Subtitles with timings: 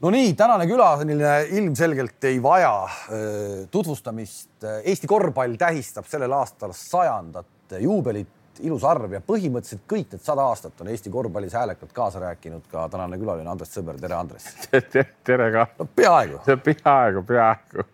[0.00, 2.74] no nii, tänane külaline ilmselgelt ei vaja
[3.12, 4.50] öö, tutvustamist.
[4.84, 8.28] Eesti korvpall tähistab sellel aastal sajandat juubelit,
[8.60, 12.88] ilus arv ja põhimõtteliselt kõik need sada aastat on Eesti korvpallis häälekalt kaasa rääkinud ka
[12.92, 14.50] tänane külaline Andres Sõber, tere Andres
[15.28, 15.66] tere ka.
[15.78, 16.42] no peaaegu.
[16.64, 17.86] peaaegu, peaaegu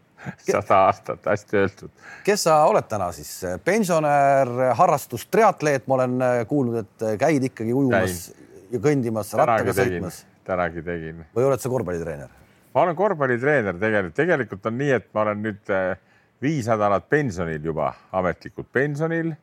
[0.51, 1.91] sada aastat, hästi öeldud.
[2.27, 3.31] kes sa oled täna siis,
[3.65, 8.49] pensionär, harrastus triatleet, ma olen kuulnud, et käid ikkagi ujumas Käin.
[8.73, 10.25] ja kõndimas, rattaga sõitmas.
[10.47, 11.25] Tänagi tegin.
[11.37, 12.29] või oled sa korvpallitreener?
[12.75, 15.97] ma olen korvpallitreener tegelikult, tegelikult on nii, et ma olen nüüd eh,
[16.43, 19.35] viis nädalat pensionil juba, ametlikult pensionil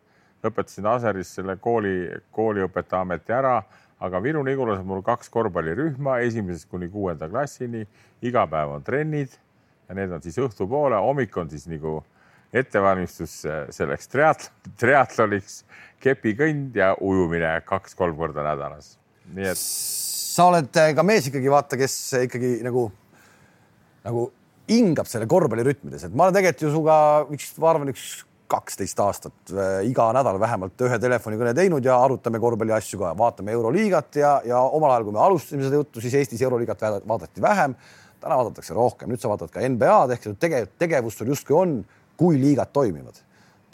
[0.43, 3.57] lõpetasin Aseris selle kooli, kooliõpetaja ameti ära,
[4.03, 7.88] aga Viru-Nigulas on mul kaks korvpallirühma esimesest kuni kuuenda klassini.
[8.21, 9.31] iga päev on trennid
[9.90, 12.01] ja need on siis õhtupoole, hommik on siis nagu
[12.54, 13.41] ettevalmistus
[13.73, 15.63] selleks triat-, triatloniks,
[15.99, 18.98] kepikõnd ja ujumine kaks-kolm korda nädalas.
[19.34, 19.67] nii et.
[20.33, 22.87] Sa oled ka mees ikkagi vaata, kes ikkagi nagu,
[24.05, 24.27] nagu
[24.69, 26.99] hingab selle korvpallirütmides, et ma olen tegelikult ju sinuga,
[27.62, 32.75] ma arvan, üks kaksteist aastat äh, iga nädal vähemalt ühe telefonikõne teinud ja arutame korvpalli
[32.75, 36.43] asju ka, vaatame Euroliigat ja, ja omal ajal, kui me alustasime seda juttu, siis Eestis
[36.45, 37.75] Euroliigat vaadati vähem.
[38.23, 41.77] täna vaadatakse rohkem, nüüd sa vaatad ka NBA-d ehk tege, tegevust sul justkui on,
[42.18, 43.20] kui liigad toimivad.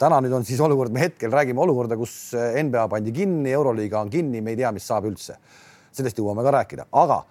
[0.00, 4.00] täna nüüd on siis olukord, me hetkel räägime olukorda, kus äh, NBA pandi kinni, Euroliiga
[4.00, 5.36] on kinni, me ei tea, mis saab üldse.
[5.92, 7.22] Sellest jõuame ka rääkida, aga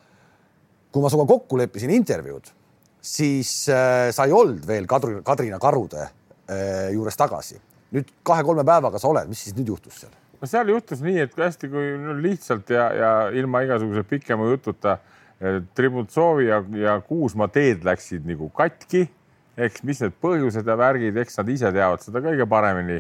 [0.92, 2.50] kui ma sinuga kokku leppisin intervjuud,
[3.02, 6.10] siis äh, sa ei olnud veel Kadri, Kadrina Karude
[6.50, 7.60] Äh, juures tagasi.
[7.94, 10.14] nüüd kahe-kolme päevaga sa oled, mis siis nüüd juhtus seal?
[10.42, 14.96] no seal juhtus nii, et hästi, kui no, lihtsalt ja, ja ilma igasuguse pikema jututa
[14.98, 19.04] äh, Tributsovi ja, ja Kuusma teed läksid nagu katki.
[19.62, 22.98] eks mis need põhjused ja värgid, eks nad ise teavad seda kõige paremini.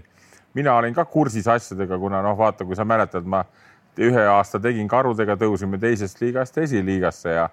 [0.53, 3.41] mina olin ka kursis asjadega, kuna noh, vaata, kui sa mäletad, ma
[3.99, 7.49] ühe aasta tegin karudega, tõusime teisest liigast esiliigasse ja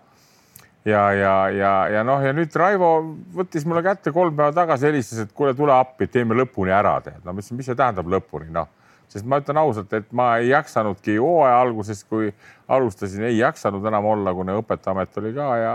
[0.86, 2.90] ja, ja, ja, ja noh, ja nüüd Raivo
[3.34, 7.18] võttis mulle kätte kolm päeva tagasi, helistas, et kuule, tule appi, teeme lõpuni ära, tead.
[7.24, 8.70] no ma ütlesin, mis see tähendab lõpuni, noh,
[9.10, 12.30] sest ma ütlen ausalt, et ma ei jaksanudki hooaja alguses, kui
[12.68, 15.74] alustasin, ei jaksanud enam olla, kuna õpetajaamet oli ka ja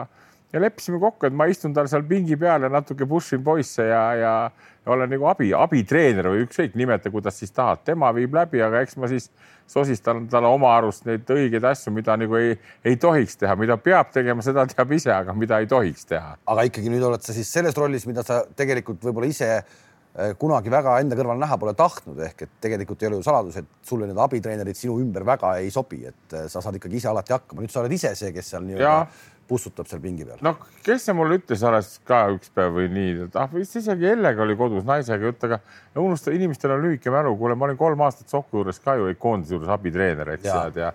[0.53, 3.85] ja leppisime kokku, et ma istun tal seal pingi peal ja natuke push in poisse
[3.87, 4.33] ja, ja,
[4.85, 7.83] ja olen nagu abi, abitreener või ükskõik, nimeta, kuidas siis tahad.
[7.87, 9.29] tema viib läbi, aga eks ma siis
[9.71, 14.11] sosistan talle oma arust neid õigeid asju, mida nagu ei, ei tohiks teha, mida peab
[14.11, 16.35] tegema, seda teab ise, aga mida ei tohiks teha.
[16.45, 20.73] aga ikkagi nüüd oled sa siis selles rollis, mida sa tegelikult võib-olla ise eh, kunagi
[20.73, 24.09] väga enda kõrval näha pole tahtnud, ehk et tegelikult ei ole ju saladus, et sulle
[24.09, 27.63] need abitreenerid sinu ümber väga ei sobi, et eh, sa saad ikkagi ise alati hakkama.
[27.63, 29.05] nüüd sa oled ise see, kes seal nii-öelda
[29.51, 30.39] pussutab seal pingi peal.
[30.45, 34.07] noh, kes see mulle ütles alles ka üks päev või nii, et ah, vist isegi
[34.13, 35.59] Ellega oli kodus naisega jutt, aga
[35.99, 37.33] unusta, inimestel on lühike mälu.
[37.39, 40.93] kuule, ma olin kolm aastat Soku juures ka ju koondise juures abitreener, eks ja, ja,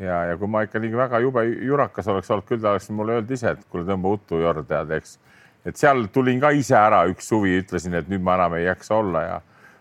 [0.00, 3.18] ja, ja kui ma ikka nii väga jube jurakas oleks olnud, küll ta oleks mulle
[3.18, 5.18] öelnud ise, et kuule, tõmba uttu, Jor, tead, eks.
[5.68, 8.98] et seal tulin ka ise ära üks suvi, ütlesin, et nüüd ma enam ei jaksa
[9.02, 9.38] olla ja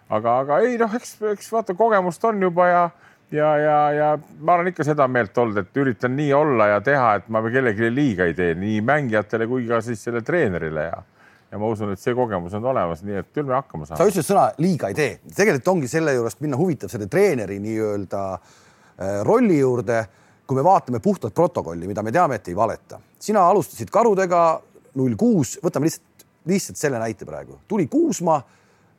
[0.10, 2.84] aga, aga ei noh, eks, eks vaata, kogemust on juba ja
[3.32, 7.14] ja, ja, ja ma olen ikka seda meelt olnud, et üritan nii olla ja teha,
[7.20, 11.04] et ma kellelegi liiga ei tee, nii mängijatele kui ka siis selle treenerile ja
[11.52, 14.00] ja ma usun, et see kogemus on olemas, nii et küll me hakkama saame.
[14.02, 18.24] sa ütlesid sõna liiga ei tee, tegelikult ongi selle juurest minna huvitav selle treeneri nii-öelda
[18.36, 20.06] äh, rolli juurde.
[20.48, 24.62] kui me vaatame puhtalt protokolli, mida me teame, et ei valeta, sina alustasid karudega
[24.96, 28.38] null kuus, võtame lihtsalt, lihtsalt selle näite praegu, tuli Kuusma,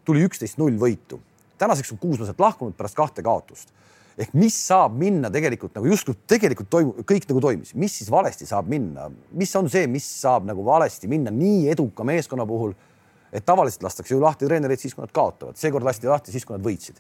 [0.05, 1.21] tuli üksteist null võitu.
[1.59, 3.73] tänaseks on Kuusma sealt lahkunud pärast kahte kaotust
[4.19, 8.49] ehk mis saab minna tegelikult nagu justkui tegelikult toimub, kõik nagu toimis, mis siis valesti
[8.49, 9.09] saab minna,
[9.39, 12.75] mis on see, mis saab nagu valesti minna nii eduka meeskonna puhul,
[13.33, 16.57] et tavaliselt lastakse ju lahti treenereid siis, kui nad kaotavad, seekord lasti lahti siis, kui
[16.57, 16.99] nad võitsid.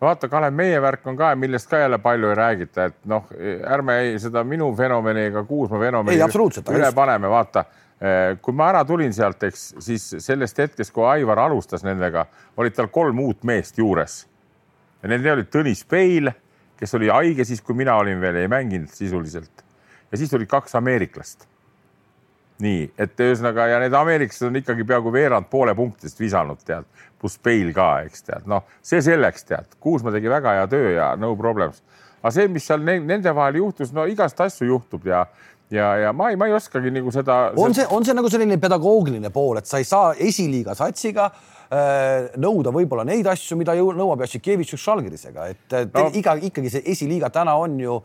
[0.00, 3.26] Vaata, Kalev, meie värk on ka, millest ka jälle palju ei räägita, et noh,
[3.68, 6.96] ärme ei, seda minu fenomeni ega Kuusma fenomeni ei, üle just...
[6.96, 7.66] paneme, vaata.
[8.00, 12.24] Eh, kui ma ära tulin sealt, eks siis sellest hetkest, kui Aivar alustas nendega,
[12.56, 14.22] olid tal kolm uut meest juures
[15.02, 16.30] ja nende olid Tõnis Peil,
[16.80, 19.64] kes oli haige siis, kui mina olin veel, ei mänginud sisuliselt.
[20.10, 21.46] ja siis tulid kaks ameeriklast.
[22.60, 26.84] nii, et ühesõnaga ja need ameeriklased on ikkagi peaaegu veerand poole punktidest visanud, tead,
[27.20, 31.14] pluss Peil ka, eks tead, noh, see selleks tead, Kuusma tegi väga hea töö ja
[31.16, 31.82] no problems.
[32.20, 35.26] aga see, mis seal nende vahel juhtus, no igast asju juhtub ja
[35.70, 37.52] ja, ja ma ei, ma ei oskagi nagu seda.
[37.56, 41.59] on see, on see nagu selline pedagoogiline pool, et sa ei saa esiliiga satsiga Äh,
[41.70, 46.08] nõuda võib-olla neid asju, mida nõuab Jassikevitš Žalgirisega, et no.
[46.18, 48.00] iga ikkagi see esiliiga täna on ju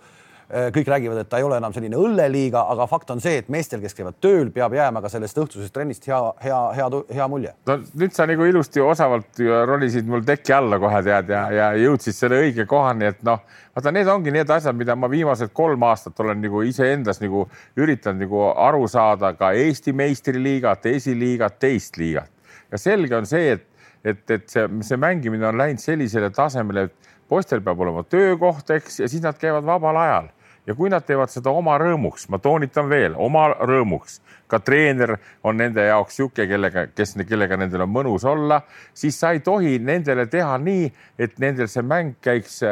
[0.45, 3.81] kõik räägivad, et ta ei ole enam selline õlleliiga, aga fakt on see, et meestel,
[3.81, 7.55] kes käivad tööl, peab jääma ka sellest õhtusest trennist hea, hea, hea, hea mulje.
[7.65, 12.17] no nüüd sa nagu ilusti osavalt ronisid mul teki alla kohe tead ja, ja jõudsid
[12.17, 13.41] selle õige kohani, et noh,
[13.73, 17.47] vaata, need ongi need asjad, mida ma viimased kolm aastat olen nagu iseendas nagu
[17.81, 22.34] üritanud nagu aru saada ka Eesti meistriliigat, esiliigat, teist liigat
[22.75, 23.65] ja selge on see, et,
[24.03, 28.99] et, et see, see mängimine on läinud sellisele tasemele, et poistel peab olema töökoht, eks,
[29.01, 30.33] ja siis nad käivad vabal ajal
[30.65, 34.19] ja kui nad teevad seda oma rõõmuks, ma toonitan veel, oma rõõmuks,
[34.49, 38.61] ka treener on nende jaoks niisugune, kellega, kes, kellega nendel on mõnus olla,
[38.93, 40.89] siis sa ei tohi nendele teha nii,
[41.21, 42.63] et nendel see mäng käiks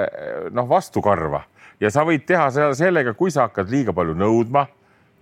[0.54, 1.44] noh, vastukarva
[1.82, 4.68] ja sa võid teha seda sellega, kui sa hakkad liiga palju nõudma.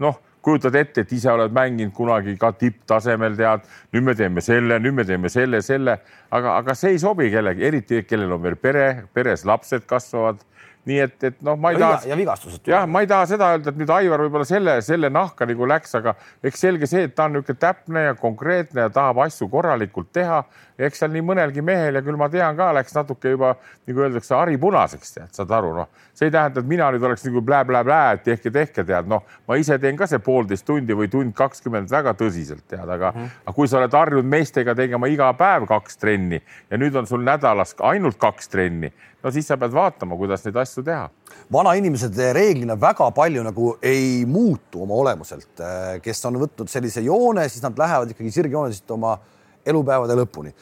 [0.01, 4.79] noh kujutad ette, et ise oled mänginud kunagi ka tipptasemel, tead, nüüd me teeme selle,
[4.81, 5.99] nüüd me teeme selle, selle,
[6.31, 10.41] aga, aga see ei sobi kellegi, eriti kellel on veel pere, peres lapsed kasvavad
[10.89, 12.09] nii et, et noh, ma ei ja, taha.
[12.09, 12.63] ja vigastused.
[12.71, 15.93] jah, ma ei taha seda öelda, et nüüd Aivar võib-olla selle, selle nahka nagu läks,
[15.99, 16.15] aga
[16.47, 20.41] eks selge see, et ta on niisugune täpne ja konkreetne ja tahab asju korralikult teha.
[20.87, 23.53] Eks seal nii mõnelgi mehel ja küll ma tean ka, läks natuke juba
[23.87, 27.25] nagu öeldakse, hari punaseks, tead, saad aru, noh, see ei tähenda, et mina nüüd oleks
[27.27, 31.11] nagu blä-blä-blä, et tehke, tehke, tead, noh, ma ise teen ka see poolteist tundi või
[31.11, 33.45] tund kakskümmend väga tõsiselt, tead, aga mm, -hmm.
[33.45, 37.23] aga kui sa oled harjunud meestega tegema iga päev kaks trenni ja nüüd on sul
[37.25, 38.91] nädalas ainult kaks trenni
[39.23, 41.09] no siis sa pead vaatama, kuidas neid asju teha.
[41.53, 45.63] vanainimesed reeglina väga palju nagu ei muutu oma olemuselt,
[46.01, 49.17] kes on võtnud sellise joone, siis nad lähevad ikkagi sirgjooneliselt oma
[49.65, 50.53] elupäevade lõpuni.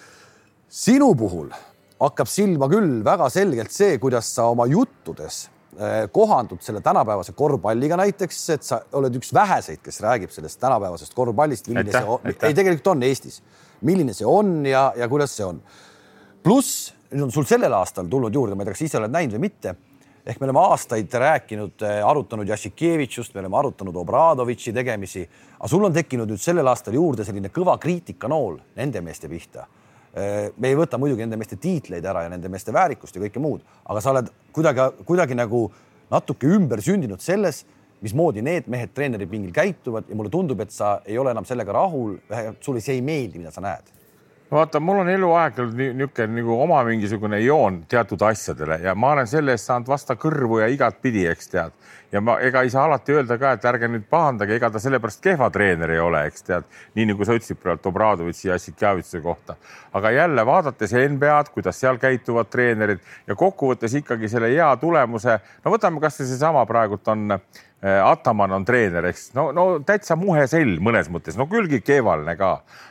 [0.69, 1.49] sinu puhul
[1.99, 7.97] hakkab silma küll väga selgelt see, kuidas sa oma juttudes eh, kohandud selle tänapäevase korvpalliga
[7.99, 12.37] näiteks, et sa oled üks väheseid, kes räägib sellest tänapäevasest korvpallist, milline aitäh, see on,
[12.49, 13.41] ei tegelikult on Eestis,
[13.81, 15.61] milline see on ja, ja kuidas see on.
[16.43, 19.37] pluss nüüd on sul sellel aastal tulnud juurde, ma ei tea, kas ise oled näinud
[19.37, 19.75] või mitte.
[20.25, 25.27] Ehk me oleme aastaid rääkinud, eh, arutanud Jassikevitšust, me oleme arutanud Obradovitši tegemisi,
[25.57, 29.66] aga sul on tekkinud nüüd sellel aastal juurde selline kõva kriitikanool nende meeste pihta.
[30.13, 33.39] Eh, me ei võta muidugi nende meeste tiitleid ära ja nende meeste väärikust ja kõike
[33.39, 35.69] muud, aga sa oled kuidagi, kuidagi nagu
[36.12, 37.66] natuke ümber sündinud selles,
[38.01, 42.18] mismoodi need mehed treeneripingil käituvad ja mulle tundub, et sa ei ole enam sellega rahul,
[42.62, 43.98] sulle see ei meeldi, mida sa näed
[44.51, 49.27] vaata, mul on eluaeg olnud niisugune nagu oma mingisugune joon teatud asjadele ja ma olen
[49.27, 51.75] selle eest saanud vasta kõrvu ja igatpidi, eks tead.
[52.11, 55.21] Ja ma, ega ei saa alati öelda ka, et ärge nüüd pahandage, ega ta sellepärast
[55.23, 56.67] kehva treener ei ole, eks tead.
[56.97, 59.56] nii nagu sa ütlesid praegu Obradovitši ja Assikjavitsa kohta.
[59.94, 65.71] aga jälle vaadates NBA-d, kuidas seal käituvad treenerid ja kokkuvõttes ikkagi selle hea tulemuse, no
[65.71, 67.39] võtame kasvõi seesama praegult on
[67.83, 69.29] Äh, Ataman on treener, eks.
[69.31, 72.50] No, no täitsa muhe sell mõnes mõttes, no külgi keevaline ka,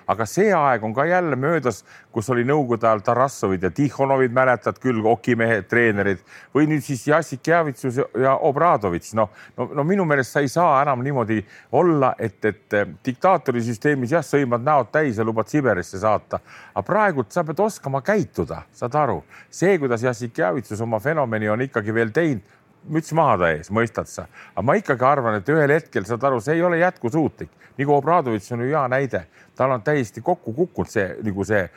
[0.09, 4.81] aga see aeg on ka jälle möödas, kus oli nõukogude ajal Tarassovid ja Tihhonovid, mäletad
[4.81, 6.23] küll, okimehed, treenerid.
[6.56, 10.82] Või nüüd siis Jassik Javitsus ja Obradovitš, noh, no, no minu meelest sa ei saa
[10.82, 11.38] enam niimoodi
[11.78, 16.40] olla, et, et äh, diktaatori süsteemis jah, sõimad näod täis ja lubad Siberisse saata,
[16.75, 21.66] aga praegult sa pead oskama käituda, saad aru, see, kuidas Jassik Javitsus oma fenomeni on
[21.69, 22.56] ikkagi veel teinud
[22.88, 24.26] müts maha ta ees, mõistad sa.
[24.55, 27.50] aga ma ikkagi arvan, et ühel hetkel saad aru, see ei ole jätkusuutlik.
[27.78, 29.25] nagu Obradovitš on ju hea näide,
[29.56, 31.69] tal on täiesti kokku kukkunud see nagu see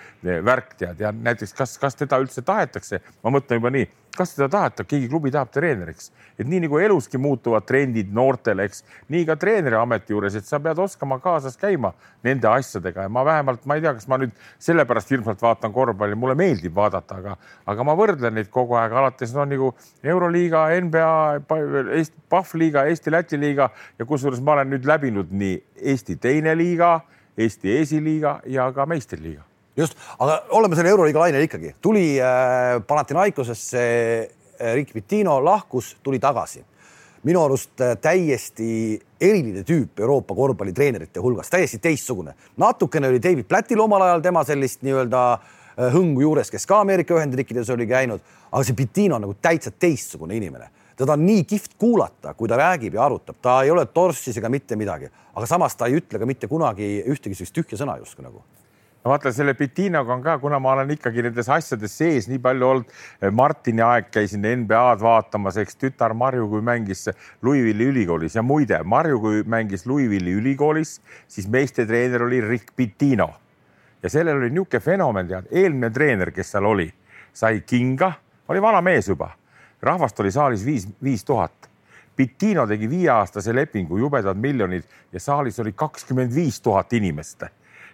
[0.45, 0.99] värk tead.
[0.99, 5.07] Ja näiteks kas, kas teda üldse tahetakse, ma mõtlen juba nii kas teda tahab, keegi
[5.09, 6.09] klubi tahab treeneriks,
[6.39, 10.59] et nii nagu eluski muutuvad trendid noortele, eks nii ka treeneri ameti juures, et sa
[10.63, 11.93] pead oskama kaasas käima
[12.25, 13.05] nende asjadega.
[13.07, 16.75] Ja ma vähemalt, ma ei tea, kas ma nüüd sellepärast hirmsalt vaatan korvpalli, mulle meeldib
[16.75, 17.37] vaadata, aga,
[17.71, 18.95] aga ma võrdlen neid kogu aeg.
[19.01, 19.71] Alates no nagu
[20.03, 21.13] Euroliiga, NBA,
[21.99, 23.69] Eesti, Pahv liiga, Eesti-Läti liiga
[23.99, 25.61] ja kusjuures ma olen nüüd läbinud nii
[25.93, 26.97] Eesti teine liiga,
[27.39, 29.50] Eesti esiliiga ja ka meistriliiga
[29.81, 36.19] just, aga oleme selle euroliiga lainel ikkagi, tuli äh, Panathinaikosesse äh, Rick Pitino lahkus, tuli
[36.19, 36.63] tagasi.
[37.23, 42.33] minu arust äh, täiesti eriline tüüp Euroopa korvpallitreenerite hulgas, täiesti teistsugune.
[42.57, 47.17] natukene oli David Plattil omal ajal tema sellist nii-öelda äh, hõngu juures, kes ka Ameerika
[47.17, 48.21] Ühendriikides oli käinud,
[48.51, 50.69] aga see Pitino on nagu täitsa teistsugune inimene
[51.01, 54.49] teda on nii kihvt kuulata, kui ta räägib ja arutab, ta ei ole torssis ega
[54.53, 58.25] mitte midagi, aga samas ta ei ütle ka mitte kunagi ühtegi sellist tühja sõna justkui
[58.25, 58.43] nagu
[59.03, 62.67] no vaata selle Betinaga on ka, kuna ma olen ikkagi nendes asjades sees nii palju
[62.67, 62.95] olnud.
[63.21, 67.07] Eh, Martini aeg käisin NBA-d vaatamas, eks tütar Marju, kui mängis
[67.41, 73.33] Louisville'i ülikoolis ja muide, Marju, kui mängis Louisville'i ülikoolis, siis meistritreener oli Rick Pitino.
[74.03, 76.87] ja sellel oli niisugune fenomen, tead, eelmine treener, kes seal oli,
[77.33, 78.11] sai kinga,
[78.49, 79.29] oli vana mees juba,
[79.81, 81.69] rahvast oli saalis viis, viis tuhat.
[82.15, 87.45] Pitino tegi viieaastase lepingu, jubedad miljonid ja saalis oli kakskümmend viis tuhat inimest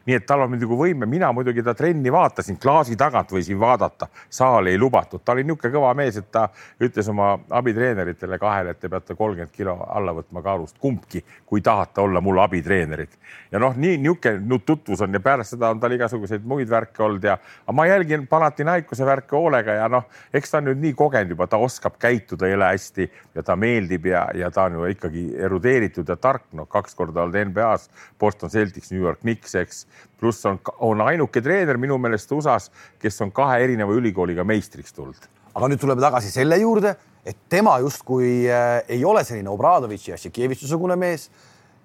[0.07, 4.07] nii et tal on muidugi võime, mina muidugi ta trenni vaatasin, klaasi tagant võisin vaadata,
[4.29, 6.45] saali ei lubatud, ta oli niisugune kõva mees, et ta
[6.83, 12.01] ütles oma abitreeneritele kahele, et te peate kolmkümmend kilo alla võtma kaalust kumbki, kui tahate
[12.01, 13.17] olla mul abitreenerid.
[13.51, 17.23] ja noh, nii niisugune tutvus on ja pärast seda on tal igasuguseid muid värke olnud
[17.23, 17.37] ja,
[17.71, 21.99] ma jälgin Panathinaikose värke hoolega ja noh, eks ta nüüd nii kogenud juba, ta oskab
[21.99, 26.47] käituda jõle hästi ja ta meeldib ja, ja ta on ju ikkagi erudeeritud ja tark,
[26.55, 29.85] noh, kaks korda olnud NBA-s, Boston Celtics, New York Knicks, eks
[30.19, 35.29] pluss on, on ainuke treener minu meelest USA-s, kes on kahe erineva ülikooliga meistriks tulnud.
[35.57, 40.17] aga nüüd tuleme tagasi selle juurde, et tema justkui äh, ei ole selline Obradovitši ja
[40.17, 41.29] Šekevitši sugune mees.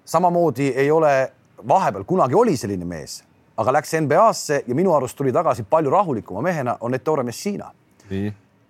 [0.05, 1.31] samamoodi ei ole,
[1.67, 3.23] vahepeal kunagi oli selline mees,
[3.57, 7.71] aga läks NBA-sse ja minu arust tuli tagasi palju rahulikuma mehena, on Ettore Messina.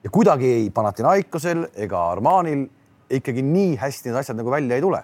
[0.04, 2.68] ja kuidagi ei Panathinaikosel ega Armanil
[3.10, 5.04] ikkagi nii hästi need asjad nagu välja ei tule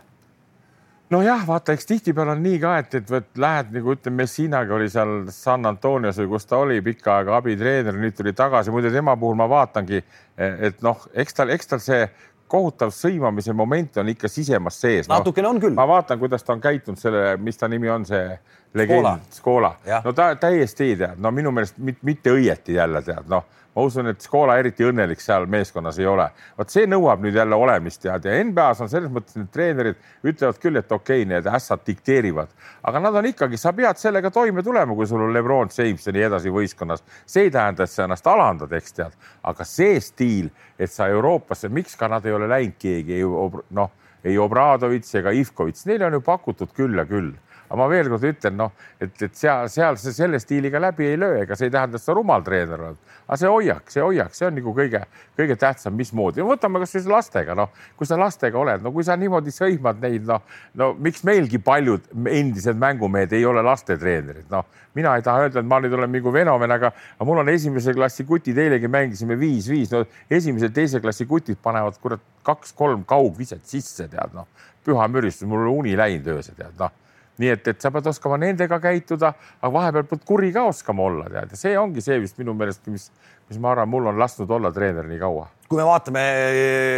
[1.10, 4.89] nojah, vaata, eks tihtipeale on nii ka, et, et võt, lähed nagu ütleme, Messinaga oli
[4.92, 8.72] seal San Antonios või kus ta oli pikka aega abitreener, nüüd tuli tagasi.
[8.74, 10.04] muide, tema puhul ma vaatangi,
[10.38, 12.04] et noh, eks tal, eks tal see
[12.50, 15.20] kohutav sõimamise moment on ikka sisemas sees no,.
[15.20, 15.75] natukene on küll.
[15.78, 18.24] ma vaatan, kuidas ta on käitunud selle, mis ta nimi on, see
[18.73, 19.75] legend, Skola.
[20.03, 23.47] no ta täiesti tead, no minu meelest mitte õieti jälle tead, noh
[23.79, 26.25] ma usun, et Skola eriti õnnelik seal meeskonnas ei ole.
[26.57, 28.25] vot see nõuab nüüd jälle olemist tead.
[28.25, 32.51] Ja NBA-s on selles mõttes need treenerid ütlevad küll, et okei okay,, need ässad dikteerivad,
[32.83, 36.15] aga nad on ikkagi, sa pead sellega toime tulema, kui sul on Lebron James ja
[36.15, 37.05] nii edasi võistkonnas.
[37.25, 40.49] see ei tähenda, et sa ennast alandad, eks tead, aga see stiil,
[40.79, 43.21] et sa Euroopasse, miks ka nad ei ole läinud keegi,
[43.69, 43.91] noh,
[44.23, 47.31] ei Obradovitš ega Ivkovitš, neile on ju pakutud küll ja küll
[47.69, 51.17] aga ma veel kord ütlen, noh, et, et seal, seal see selle stiiliga läbi ei
[51.21, 53.01] löö, ega see ei tähenda, et sa rumal treener oled.
[53.27, 55.01] aga see hoiak, see hoiak, see on nagu kõige,
[55.38, 56.41] kõige tähtsam, mismoodi.
[56.45, 60.41] võtame kasvõi lastega, noh, kui sa lastega oled, no kui sa niimoodi sõimad neid, noh,
[60.81, 64.65] no miks meilgi paljud endised mängumehed ei ole lastetreenerid, noh,
[64.97, 66.89] mina ei taha öelda, et ma nüüd olen nagu fenomen, aga
[67.27, 72.25] mul on esimese klassi kutid, eilegi mängisime viis-viis, no esimese, teise klassi kutid panevad kurat
[72.49, 74.49] kaks-kolm kaugviset sisse, tead noh,
[74.85, 76.97] püha müristus, mul on uni läinud öösel, tead noh
[77.39, 79.31] nii et, et sa pead oskama nendega käituda,
[79.62, 82.86] aga vahepeal pead kuri ka oskama olla, tead, ja see ongi see vist minu meelest,
[82.91, 83.10] mis,
[83.50, 85.48] mis ma arvan, mul on lasknud olla treener nii kaua.
[85.69, 86.22] kui me vaatame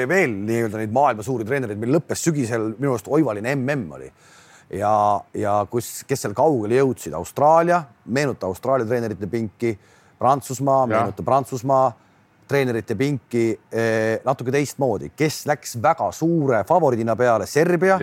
[0.10, 4.12] veel nii-öelda neid maailma suuri treenereid, meil lõppes sügisel minu arust oivaline mm oli.
[4.72, 9.74] Ja, ja kus, kes seal kaugele jõudsid, Austraalia, meenuta Austraalia treenerite pinki,
[10.20, 11.90] Prantsusmaa, meenuta Prantsusmaa
[12.48, 18.00] treenerite pinki eh, natuke teistmoodi, kes läks väga suure favoriidina peale, Serbia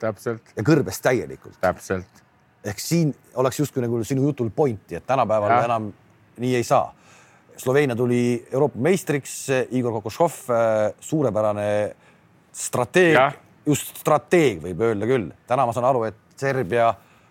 [0.00, 0.52] täpselt.
[0.56, 1.56] ja kõrbes täielikult.
[1.60, 2.22] täpselt.
[2.64, 5.64] ehk siin oleks justkui nagu sinu jutul pointi, et tänapäeval ja.
[5.64, 5.92] enam
[6.42, 6.92] nii ei saa.
[7.56, 11.68] Sloveenia tuli Euroopa meistriks, Igor Kokoškov, äh, suurepärane
[12.52, 15.30] strateeg, just strateeg võib öelda küll.
[15.46, 16.90] täna ma saan aru, et Serbia,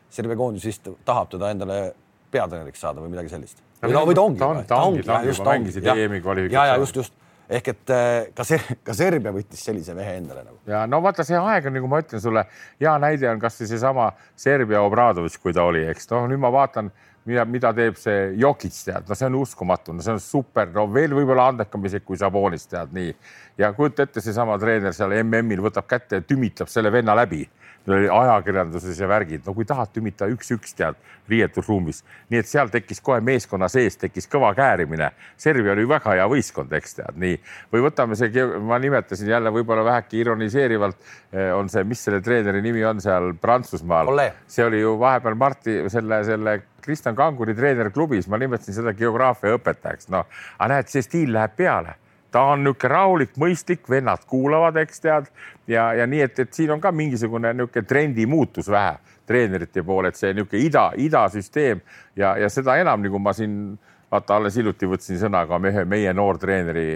[0.09, 1.93] Serbia koondis vist tahab teda endale
[2.31, 3.61] peatreeneriks saada või midagi sellist.
[3.83, 4.39] või no või ta ongi.
[4.39, 6.55] ta on, ta ongi, ta ongi, juba mängisid EM-i kvalifikatsiooni.
[6.55, 7.13] ja, ja just, just
[7.49, 10.57] ehk et äh, ka see, ka Serbia võttis sellise mehe endale nagu.
[10.69, 12.45] ja no vaata, see aeg on, nagu ma ütlen sulle,
[12.81, 16.89] hea näide on kasvõi seesama Serbia Obradovic, kui ta oli, eks noh, nüüd ma vaatan,
[17.29, 20.87] mida, mida teeb see Jokic, tead, no see on uskumatu, no see on super, no
[20.93, 23.13] veel võib-olla andekam isegi kui Sabonis, tead nii.
[23.61, 27.45] ja kujuta ette, seesama treener seal MM-il võtab kätte ja tümitab selle venna läbi
[27.93, 30.97] ajakirjanduses ja värgid, no kui tahad tümita üks-üks tead
[31.29, 35.11] riietusruumis, nii et seal tekkis kohe meeskonna sees tekkis kõva käärimine.
[35.37, 37.19] Serbia oli väga hea võistkond, eks tead.
[37.21, 37.39] Nii.
[37.73, 42.61] Või võtame see, ma nimetasin jälle võib-olla väheke ironiseerivalt eh, on see, mis selle treeneri
[42.65, 44.13] nimi on seal Prantsusmaal.
[44.47, 50.25] see oli ju vahepeal Marti selle, selle Kristjan Kanguri treenerklubis, ma nimetasin seda geograafiaõpetajaks, noh,
[50.59, 51.95] aga näed, see stiil läheb peale
[52.35, 55.27] ta on niisugune rahulik, mõistlik, vennad kuulavad, eks tead
[55.71, 60.11] ja, ja nii, et, et siin on ka mingisugune niisugune trendi muutus vähe treenerite poole,
[60.11, 61.83] et see niisugune ida, idasüsteem
[62.19, 63.77] ja, ja seda enam, nagu ma siin
[64.11, 66.87] vaata alles hiljuti võtsin sõna ka meie, meie noortreeneri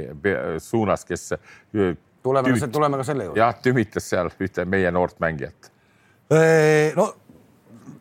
[0.64, 1.32] suunas, kes.
[2.24, 3.40] tuleme, tuleme ka selle juurde.
[3.40, 5.72] jah, tümitas seal ühte meie noort mängijat.
[7.00, 7.10] no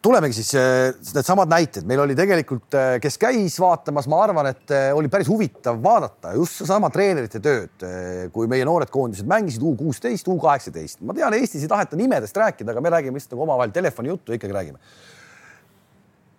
[0.02, 4.74] tulemegi siis äh, needsamad näited, meil oli tegelikult, äh, kes käis vaatamas, ma arvan, et
[4.74, 7.86] äh, oli päris huvitav vaadata just seesama treenerite tööd,
[8.34, 11.00] kui meie noored koondised mängisid U kuusteist, U kaheksateist.
[11.06, 14.56] ma tean, Eestis ei taheta nimedest rääkida, aga me räägime lihtsalt nagu omavahel telefonijuttu ikkagi
[14.56, 14.78] räägime.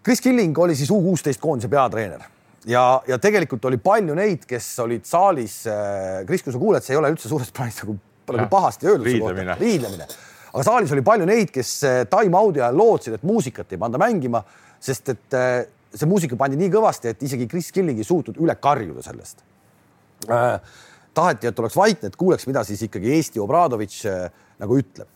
[0.04, 2.24] Kris Killing oli siis U kuusteist koondise peatreener
[2.66, 5.62] ja, ja tegelikult oli palju neid, kes olid saalis.
[6.28, 8.00] Kris, kui sa kuuled, see ei ole üldse suures plaanis nagu,
[8.36, 9.12] nagu pahasti öeldud.
[9.60, 10.10] riidlemine
[10.50, 14.42] aga saalis oli palju neid, kes eh, time-out'i ajal lootsid, et muusikat ei panda mängima,
[14.82, 15.56] sest et eh,
[15.94, 19.44] see muusika pandi nii kõvasti, et isegi Chris Killing ei suutnud üle karjuda sellest
[20.30, 20.60] äh,.
[21.14, 24.04] taheti, et oleks vaikne, et kuuleks, mida siis ikkagi Eesti Obradovitš
[24.60, 25.10] nagu ütleb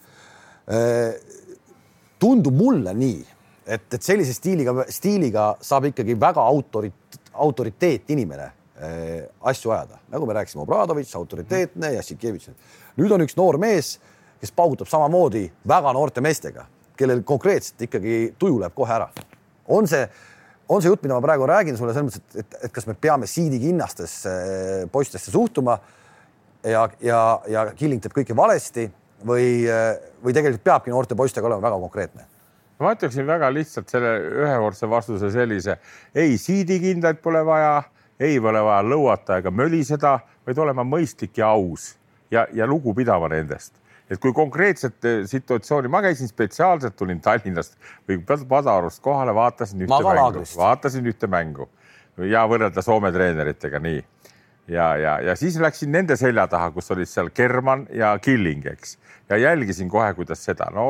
[2.23, 3.19] tundub mulle nii,
[3.67, 8.47] et, et sellise stiiliga, stiiliga saab ikkagi väga autorit-, autoriteet inimene
[9.43, 12.49] asju ajada, nagu me rääkisime, Obradovitš, autoriteetne, Jassikevitš.
[12.99, 13.97] nüüd on üks noor mees,
[14.43, 16.65] kes paugutab samamoodi väga noorte meestega,
[16.99, 19.07] kellel konkreetselt ikkagi tuju läheb kohe ära.
[19.67, 20.03] on see,
[20.67, 22.97] on see jutt, mida ma praegu räägin sulle selles mõttes, et, et, et kas me
[22.99, 24.33] peame siidikinnastesse
[24.91, 25.77] poistesse suhtuma
[26.63, 28.89] ja, ja, ja Killing teeb kõike valesti
[29.23, 29.63] või,
[30.23, 32.27] või tegelikult peabki noorte poistega olema väga konkreetne
[32.83, 34.11] ma ütleksin väga lihtsalt selle
[34.43, 35.77] ühekordse vastuse sellise,
[36.15, 37.83] ei siidikindaid pole vaja,
[38.19, 41.93] ei ole vaja lõuata ega möliseda, vaid olema mõistlik ja aus
[42.33, 43.77] ja, ja lugupidama nendest.
[44.09, 47.77] Et kui konkreetset eh, situatsiooni, ma käisin spetsiaalselt, tulin Tallinnast
[48.09, 48.19] või
[48.49, 51.69] Padarust kohale, vaatasin ühte mängu, vaatasin ühte mängu.
[52.29, 54.03] Ja võrrelda Soome treeneritega nii.
[54.67, 58.97] Ja, ja, ja siis läksin nende selja taha, kus olid seal German ja Killing, eks.
[59.29, 60.85] Ja jälgisin kohe, kuidas seda, no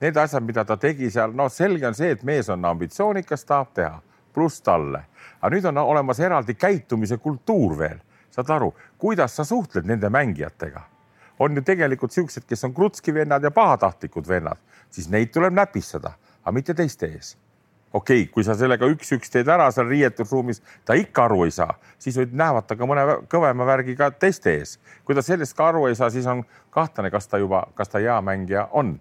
[0.00, 3.72] need asjad, mida ta tegi seal, no selge on see, et mees on ambitsioonikas, tahab
[3.76, 3.98] teha,
[4.34, 5.02] pluss talle.
[5.40, 7.98] aga nüüd on olemas eraldi käitumise kultuur veel,
[8.30, 10.82] saad aru, kuidas sa suhtled nende mängijatega.
[11.38, 14.58] On ju tegelikult siuksed, kes on krutski vennad ja pahatahtlikud vennad,
[14.90, 17.36] siis neid tuleb näpistada, aga mitte teiste ees
[17.92, 21.74] okei okay,, kui sa sellega üks-üks teed ära seal riietusruumis, ta ikka aru ei saa,
[22.00, 24.76] siis võid näevata ka mõne kõvema värgiga teiste ees.
[25.04, 28.02] kui ta sellest ka aru ei saa, siis on kahtlane, kas ta juba, kas ta
[28.02, 28.98] hea mängija on.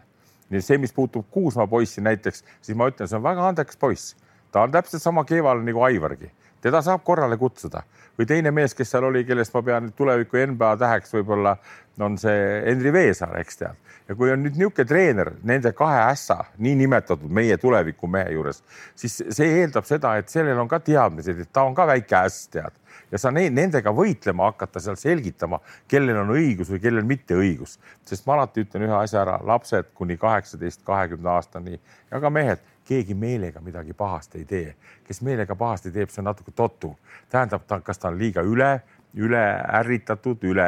[0.50, 4.15] nii see, mis puutub Kuusmaa poissi näiteks, siis ma ütlen, see on väga andekas poiss.
[4.51, 7.83] ta on täpselt sama keeval nagu Aivargi, teda saab korrale kutsuda.
[8.17, 11.57] Või teine mees, kes seal oli, kellest ma pean tuleviku NBA täheks võib-olla
[12.01, 13.83] on see Henri Veesaar, eks tead.
[14.07, 18.61] Ja kui on nüüd niisugune treener nende kahe ässa, niinimetatud meie tulevikumehe juures,
[18.95, 22.47] siis see eeldab seda, et sellel on ka teadmised, et ta on ka väike äss,
[22.53, 22.77] tead.
[23.11, 25.59] Ja sa ne nendega võitlema hakata seal selgitama,
[25.91, 29.91] kellel on õigus või kellel mitte õigus, sest ma alati ütlen ühe asja ära, lapsed
[29.95, 34.75] kuni kaheksateist, kahekümne aastani ja ka mehed, keegi meelega midagi pahasti ei tee,
[35.08, 36.94] kes meelega pahasti teeb, see on natuke totu,
[37.29, 38.77] tähendab ta, kas ta on liiga üle
[39.17, 39.44] üle
[39.79, 40.65] ärritatud, üle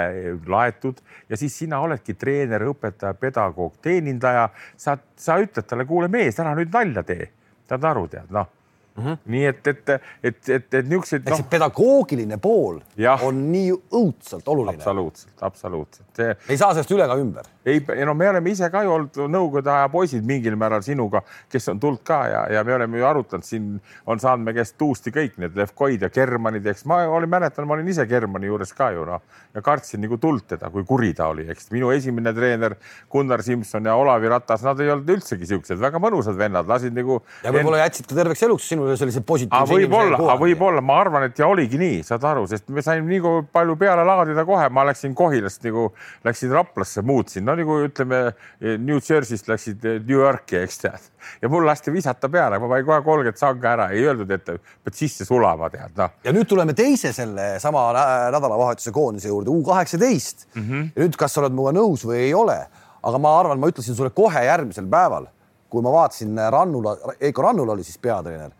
[0.49, 4.47] laetud ja siis sina oledki treener, õpetaja, pedagoog, teenindaja.
[4.77, 7.29] sa, sa ütled talle, kuule mees, ära nüüd nalja tee.
[7.69, 8.55] saad aru, tead noh
[8.99, 9.17] Mm -hmm.
[9.25, 9.89] nii et, et,
[10.23, 11.35] et, et, et niisugused no..
[11.35, 13.13] see pedagoogiline pool ja.
[13.21, 14.75] on nii õudselt oluline.
[14.75, 16.19] absoluutselt, absoluutselt.
[16.49, 17.45] ei saa sellest üle ega ümber.
[17.65, 21.69] Ei, no me oleme ise ka ju olnud nõukogude aja poisid mingil määral sinuga, kes
[21.73, 23.71] on tulnud ka ja, ja me oleme ju arutanud, siin
[24.09, 27.75] on saanud me käest tuusti kõik need Levkoid ja Germanid, eks ma olin, mäletan, ma
[27.75, 29.21] olin ise Germani juures ka ju noh
[29.55, 32.75] ja kartsin nagu tuld teda, kui kuri ta oli, eks minu esimene treener
[33.11, 37.19] Gunnar Simson ja Olavi Ratas, nad ei olnud üldsegi siuksed väga mõnusad vennad, lasid nagu.
[37.43, 41.49] ja võib-olla jätsid ka terveks eluks sinule sellise positiivse võib-olla, võib-olla, ma arvan, et ja
[41.49, 45.65] oligi nii, saad aru, sest me saime nii palju peale laadida kohe, ma läksin Kohilast
[45.65, 45.89] nagu,
[46.25, 48.21] läksin Raplasse, muutsin, no nagu ütleme
[48.59, 51.07] New Jersey'st läksid New Yorki, eks tead.
[51.41, 54.97] ja mul lasti visata peale, ma panin kohe kolmkümmend sanga ära, ei öeldud, et pead
[54.97, 56.13] sisse sulama, tead noh.
[56.25, 57.89] ja nüüd tuleme teise selle sama
[58.33, 60.61] nädalavahetuse koondise juurde, U kaheksateist mm.
[60.61, 60.93] -hmm.
[60.95, 62.61] ja nüüd, kas sa oled minuga nõus või ei ole,
[63.03, 65.27] aga ma arvan, ma ütlesin sulle kohe järgmisel päeval
[65.69, 68.51] kui ma vaatasin Rannula, Eiko Rannula oli siis peatreener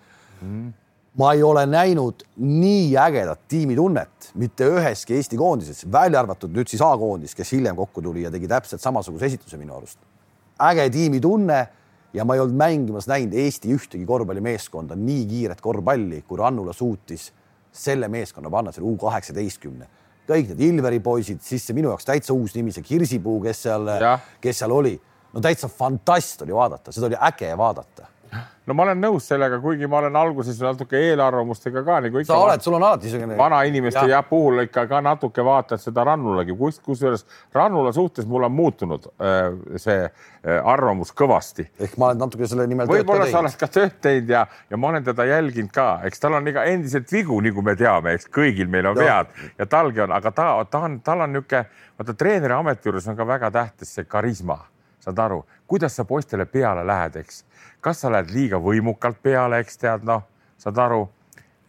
[0.42, 0.70] mm..
[1.18, 6.82] Ma ei ole näinud nii ägedat tiimitunnet mitte üheski Eesti koondises, välja arvatud nüüd siis
[6.86, 10.00] A-koondis, kes hiljem kokku tuli ja tegi täpselt samasuguse esituse minu arust.
[10.60, 11.68] äge tiimitunne
[12.14, 17.32] ja ma ei olnud mängimas näinud Eesti ühtegi korvpallimeeskonda nii kiiret korvpalli, kui Rannula suutis
[17.72, 19.88] selle meeskonna panna selle U kaheksateistkümne
[20.30, 23.90] kõik need Ilveri poisid, siis see minu jaoks täitsa uus nimi, see Kirsipuu, kes seal,
[24.42, 24.94] kes seal oli.
[25.34, 28.08] no täitsa fantast oli vaadata, seda oli äge vaadata
[28.70, 32.30] no ma olen nõus sellega, kuigi ma olen alguses natuke eelarvamustega ka nagu ikka.
[32.32, 33.38] sa oled, sul on alati niisugune.
[33.40, 38.46] vanainimeste jah ja, puhul ikka ka natuke vaatad seda Rannulagi, kus, kusjuures Rannula suhtes mul
[38.48, 39.50] on muutunud äh,
[39.82, 41.70] see äh, arvamus kõvasti.
[41.80, 44.94] ehk ma olen natuke selle nimel võib-olla sa oled ka tööd teinud ja, ja ma
[44.94, 48.70] olen teda jälginud ka, eks tal on iga endiselt vigu, nagu me teame, eks kõigil
[48.70, 49.06] meil on ja.
[49.06, 51.66] vead ja talgi on, aga ta, ta on, tal on niisugune,
[52.00, 54.62] vaata treeneri ameti juures on ka väga tähtis see karisma,
[55.00, 57.44] saad aru, kuidas sa poistele peale lähed, eks?
[57.82, 60.26] Kas sa lähed liiga võimukalt peale, eks tead, noh,
[60.58, 61.08] saad aru?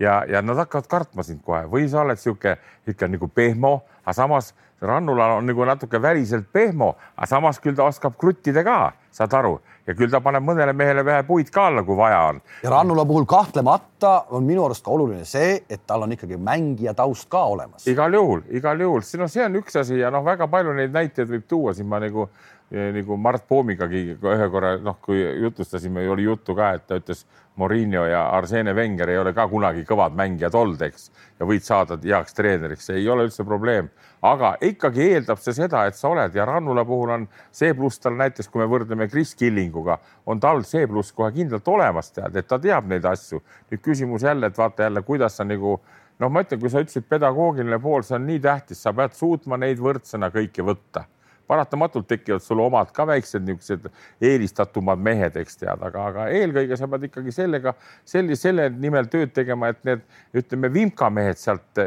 [0.00, 1.66] Ja, ja nad hakkavad kartma sind kohe.
[1.68, 2.56] Või sa oled sihuke
[2.88, 7.84] ikka nagu pehmo, aga samas Rannula on nagu natuke väliselt pehmo, aga samas küll ta
[7.84, 11.82] oskab kruttida ka, saad aru, ja küll ta paneb mõnele mehele vähe puid ka alla,
[11.84, 12.40] kui vaja on.
[12.62, 16.94] ja Rannula puhul kahtlemata on minu arust ka oluline see, et tal on ikkagi mängija
[16.96, 17.84] taust ka olemas.
[17.92, 21.28] igal juhul, igal juhul, no see on üks asi ja noh, väga palju neid näiteid
[21.28, 22.30] võib tuua siin ma nagu
[22.70, 27.24] nagu Mart Poomigagi ühe korra, noh, kui jutustasime, oli juttu ka, et ta ütles,
[27.58, 31.98] Morinho ja Arsene Wenger ei ole ka kunagi kõvad mängijad olnud, eks, ja võid saada
[32.00, 33.90] heaks treeneriks, see ei ole üldse probleem.
[34.22, 38.14] aga ikkagi eeldab see seda, et sa oled ja Rannula puhul on see pluss tal
[38.20, 42.46] näiteks, kui me võrdleme Kris Killinguga, on tal see pluss kohe kindlalt olemas, tead, et
[42.46, 43.42] ta teab neid asju.
[43.70, 45.80] nüüd küsimus jälle, et vaata jälle, kuidas sa nagu
[46.20, 49.56] noh, ma ütlen, kui sa ütlesid pedagoogiline pool, see on nii tähtis, sa pead suutma
[49.56, 51.08] neid võrdsena kõiki võtta
[51.50, 53.88] paratamatult tekivad sul omad ka väiksed niisugused
[54.30, 57.74] eelistatumad mehed, eks tead, aga, aga eelkõige sa pead ikkagi sellega,
[58.08, 60.04] selle, selle nimel tööd tegema, et need
[60.36, 61.82] ütleme, vimkamehed sealt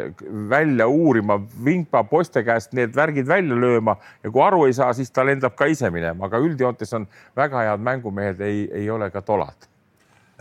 [0.52, 5.12] välja uurima, vimpa poiste käest need värgid välja lööma ja kui aru ei saa, siis
[5.14, 7.08] ta lendab ka ise minema, aga üldjoontes on
[7.40, 9.70] väga head mängumehed, ei, ei ole ka tolad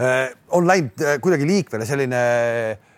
[0.00, 0.32] äh,.
[0.50, 2.88] on läinud äh, kuidagi liikvele selline äh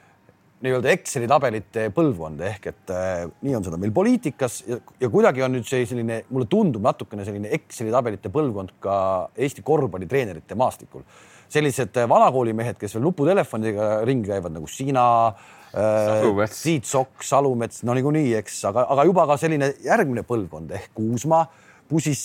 [0.65, 5.45] nii-öelda Exceli tabelite põlvkond ehk et äh, nii on seda meil poliitikas ja, ja kuidagi
[5.45, 8.97] on nüüd see selline, mulle tundub natukene selline Exceli tabelite põlvkond ka
[9.37, 11.05] Eesti korvpallitreenerite maastikul.
[11.55, 17.95] sellised äh, vanakoolimehed, kes veel nuputelefoniga ringi käivad nagu sina äh,, Tiit Sokk, Salumets, no
[17.95, 21.45] niikuinii, eks, aga, aga juba ka selline järgmine põlvkond ehk Kuusma
[21.89, 22.25] pusis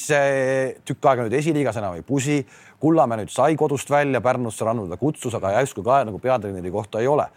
[0.87, 2.39] tükk aega nüüd esiliigas enam ei pusi.
[2.79, 7.03] Kullamäe nüüd sai kodust välja, Pärnusse Rannu ta kutsus, aga järsku ka nagu peatreeneri kohta
[7.03, 7.27] ei ole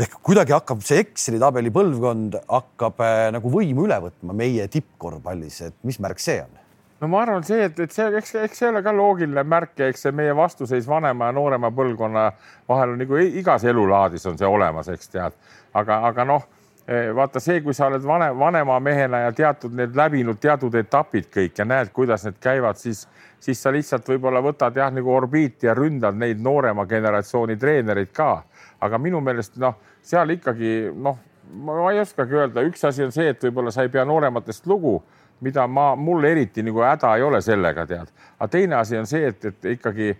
[0.00, 5.58] ehk kuidagi hakkab see Exceli tabeli põlvkond hakkab äh, nagu võimu üle võtma meie tippkorvpallis,
[5.68, 6.54] et mis märk see on?
[7.02, 9.90] no ma arvan, see, et, et see, eks, eks see ole ka loogiline märk ja
[9.92, 12.24] eks see meie vastuseis vanema ja noorema põlvkonna
[12.70, 15.36] vahel on nagu igas elulaadis on see olemas, eks tead,
[15.76, 16.46] aga, aga noh,
[16.86, 21.28] e, vaata see, kui sa oled vanem, vanema mehena ja teatud need läbinud teatud etapid
[21.34, 23.04] kõik ja näed, kuidas need käivad, siis,
[23.42, 28.38] siis sa lihtsalt võib-olla võtad jah, nagu orbiiti ja ründad neid noorema generatsiooni treenereid ka
[28.82, 31.18] aga minu meelest noh, seal ikkagi noh,
[31.62, 34.98] ma ei oskagi öelda, üks asi on see, et võib-olla sa ei pea noorematest lugu,
[35.42, 38.12] mida ma, mul eriti nagu häda ei ole sellega, tead.
[38.38, 40.12] aga teine asi on see, et, et ikkagi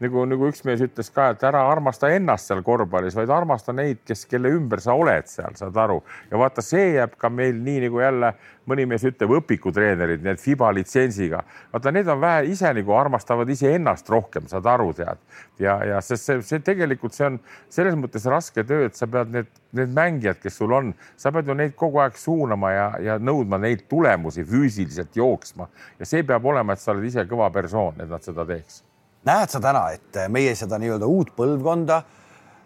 [0.00, 4.00] nagu, nagu üks mees ütles ka, et ära armasta ennast seal korvpallis, vaid armasta neid,
[4.08, 6.00] kes, kelle ümber sa oled seal, saad aru.
[6.30, 8.32] ja vaata, see jääb ka meil nii nagu jälle
[8.70, 11.42] mõni mees ütleb, õpikutreenerid, need FIBA litsentsiga.
[11.72, 15.20] vaata, need on vähe ise nagu armastavad iseennast rohkem, saad aru, tead.
[15.60, 19.34] ja, ja sest see, see tegelikult, see on selles mõttes raske töö, et sa pead
[19.36, 23.18] need, need mängijad, kes sul on, sa pead ju neid kogu aeg suunama ja, ja
[23.20, 28.00] nõudma neid tulemusi füüsiliselt jooksma ja see peab olema, et sa oled ise kõva persoon,
[28.00, 28.84] et nad seda teeks
[29.28, 32.02] näed sa täna, et meie seda nii-öelda uut põlvkonda,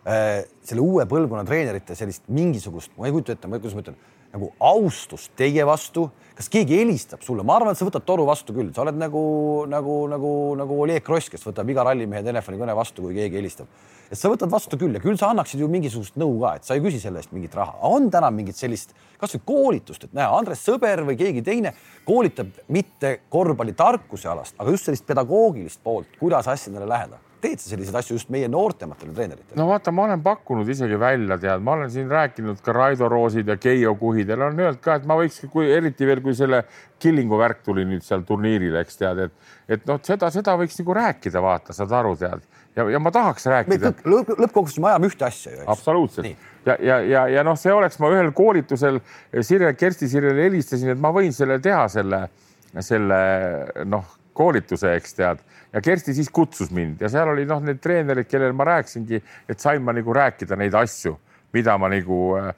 [0.06, 3.98] äh, selle uue põlvkonna treenerite sellist mingisugust, ma ei kujuta ette, kuidas ma ütlen,
[4.34, 8.54] nagu austust teie vastu, kas keegi helistab sulle, ma arvan, et sa võtad toru vastu
[8.56, 9.22] küll, sa oled nagu,
[9.70, 13.70] nagu, nagu, nagu Oleg Kross, kes võtab iga rallimehe telefonikõne vastu, kui keegi helistab.
[14.10, 16.76] Et sa võtad vastu küll ja küll sa annaksid ju mingisugust nõu ka, et sa
[16.76, 20.64] ei küsi selle eest mingit raha, on täna mingit sellist kasvõi koolitust, et näe, Andres
[20.64, 21.74] Sõber või keegi teine
[22.06, 27.20] koolitab mitte korvpallitarkuse alast, aga just sellist pedagoogilist poolt, kuidas asjadele läheneda.
[27.44, 29.58] Teed sa selliseid asju just meie noortematele treeneritele?
[29.60, 33.50] no vaata, ma olen pakkunud isegi välja, tead, ma olen siin rääkinud ka Raido Roosid
[33.52, 36.62] ja Keijo Kuhidel on öelnud ka, et ma võiks, kui eriti veel, kui selle
[37.04, 40.96] Killingu värk tuli nüüd seal turniiril, eks tead, et, et noh, seda, seda võiks nagu
[40.96, 43.94] rääkida, vaata, saad aru, tead ja, ja ma tahaks rääkida.
[44.04, 45.62] lõpp, lõppkokkuvõttes me ajame ühte asja ju.
[45.74, 46.46] absoluutselt.
[46.66, 49.00] ja, ja, ja, ja noh, see oleks ma ühel koolitusel
[49.40, 52.26] Sirje, Kersti Sirjele helistasin, et ma võin selle teha, selle,
[52.84, 53.20] selle
[53.88, 58.28] noh, koolituse, eks tead ja Kersti siis kutsus mind ja seal oli noh, need treenerid,
[58.30, 61.16] kellele ma rääkisingi, et sain ma nagu rääkida neid asju,
[61.54, 62.52] mida ma nagu äh,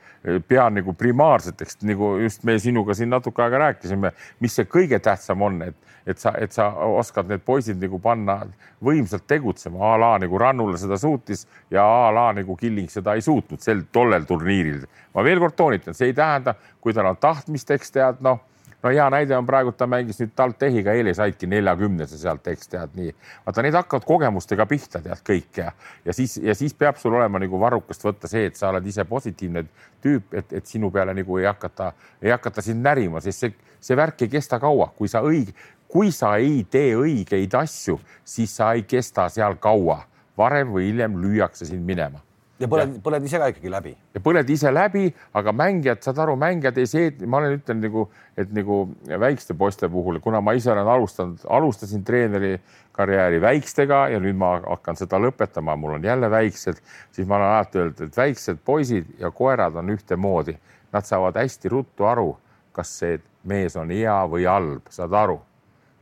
[0.49, 4.13] pean nagu primaarseteks, nagu just me sinuga siin natuke aega rääkisime,
[4.45, 5.77] mis see kõige tähtsam on, et,
[6.07, 8.41] et sa, et sa oskad need poisid nagu panna
[8.85, 13.25] võimsalt tegutsema, a la nagu Rannula seda suutis ja a la nagu Killing seda ei
[13.27, 14.87] suutnud sel tollel turniiril.
[15.15, 18.41] ma veel kord toonitan, see ei tähenda, kui tal on tahtmist, eks tead, noh
[18.87, 22.95] no hea näide on praegu, ta mängis nüüd TalTechiga, eile saidki neljakümnese sealt, eks tead
[22.99, 23.13] nii.
[23.47, 25.73] vaata, need hakkavad kogemustega pihta, tead kõik ja,
[26.05, 29.05] ja siis, ja siis peab sul olema nagu varrukast võtta see, et sa oled ise
[29.09, 29.65] positiivne
[30.05, 31.93] tüüp, et, et sinu peale nagu ei hakata,
[32.23, 33.57] ei hakata sind närima, sest see,
[33.89, 35.57] see värk ei kesta kaua, kui sa õige,
[35.89, 40.05] kui sa ei tee õigeid asju, siis sa ei kesta seal kaua.
[40.37, 42.21] varem või hiljem lüüakse sind minema
[42.61, 43.93] ja põled, põled ise ka ikkagi läbi.
[44.15, 48.05] ja põled ise läbi, aga mängijad, saad aru, mängijad ei see, ma olen ütelnud nagu,
[48.39, 52.57] et nagu väikeste poiste puhul, kuna ma ise olen alustanud, alustasin treeneri
[52.97, 56.81] karjääri väikestega ja nüüd ma hakkan seda lõpetama, mul on jälle väiksed,
[57.13, 60.57] siis ma olen alati öelnud, et väiksed poisid ja koerad on ühtemoodi.
[60.95, 62.31] Nad saavad hästi ruttu aru,
[62.73, 65.41] kas see mees on hea või halb, saad aru.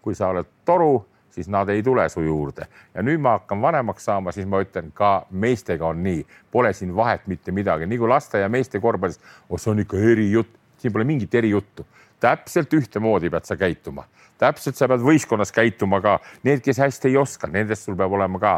[0.05, 0.99] Kui sa oled toru
[1.35, 2.67] siis nad ei tule su juurde.
[2.95, 6.95] ja nüüd ma hakkan vanemaks saama, siis ma ütlen ka meestega on nii, pole siin
[6.97, 11.05] vahet mitte midagi, kui laste ja meeste korvpallis, oh see on ikka erijutt, siin pole
[11.05, 11.87] mingit erijuttu.
[12.21, 14.07] täpselt ühtemoodi pead sa käituma,
[14.38, 18.38] täpselt sa pead võistkonnas käituma ka, need, kes hästi ei oska, nendest sul peab olema
[18.40, 18.55] ka,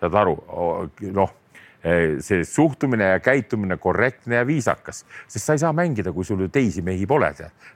[0.00, 0.36] saad aru,
[1.16, 1.32] noh
[2.20, 6.48] see suhtumine ja käitumine korrektne ja viisakas, sest sa ei saa mängida, kui sul ju
[6.52, 7.30] teisi mehi pole,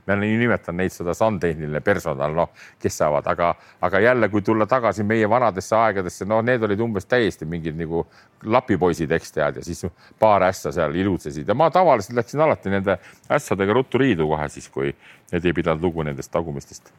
[0.07, 2.51] ma nimetan neid seda sandtehniline personal, noh,
[2.83, 7.07] kes saavad, aga, aga jälle, kui tulla tagasi meie vanadesse aegadesse, no need olid umbes
[7.07, 8.05] täiesti mingid nagu
[8.43, 9.87] lapipoisid, eks tead, ja siis
[10.19, 11.49] paar ässa seal ilutsesid.
[11.49, 12.99] Ja ma tavaliselt läksin alati nende
[13.31, 14.91] ässadega ruttu riidu kohe siis, kui
[15.33, 16.91] need ei pidanud lugu nendest tagumistest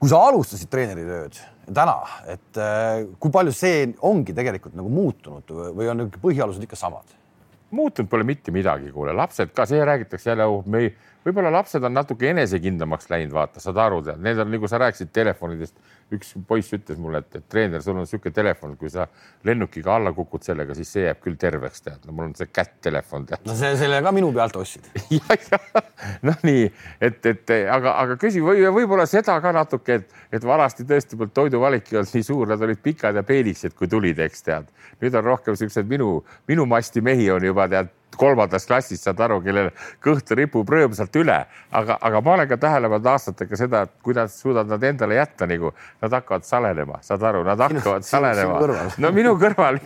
[0.00, 1.38] kui sa alustasid treeneritööd
[1.76, 1.96] täna,
[2.32, 7.16] et äh, kui palju see ongi tegelikult nagu muutunud või on põhialused ikka samad?
[7.70, 10.88] muutunud pole mitte midagi, kuule, lapsed ka, see räägitakse jälle, oh, me
[11.22, 15.12] võib-olla lapsed on natuke enesekindlamaks läinud, vaata, saad aru, tead, need on nagu sa rääkisid
[15.14, 15.76] telefonidest
[16.14, 19.06] üks poiss ütles mulle, et, et treener, sul on niisugune telefon, kui sa
[19.46, 23.28] lennukiga alla kukud sellega, siis see jääb küll terveks, tead, no mul on see kätttelefon,
[23.28, 23.44] tead.
[23.46, 25.84] no see, selle ka minu pealt ostsid ja, ja
[26.26, 30.86] noh, nii et, et aga, aga küsi või võib-olla seda ka natuke, et, et vanasti
[30.88, 34.46] tõesti polnud toiduvalik ei olnud nii suur, nad olid pikad ja peenikesed, kui tulid, eks
[34.46, 34.68] tead.
[35.00, 36.20] nüüd on rohkem siuksed minu,
[36.50, 39.70] minu masti mehi on juba tead kolmandas klassis, saad aru, kellel
[40.04, 41.38] kõht ripub rõõmsalt üle,
[41.80, 45.48] aga, aga ma olen ka tähele pannud aastatega seda, et kuidas suudavad nad endale jätta
[45.50, 48.88] nagu, nad hakkavad salenema, saad aru, nad hakkavad sinu, salenema.
[49.00, 49.80] no minu kõrval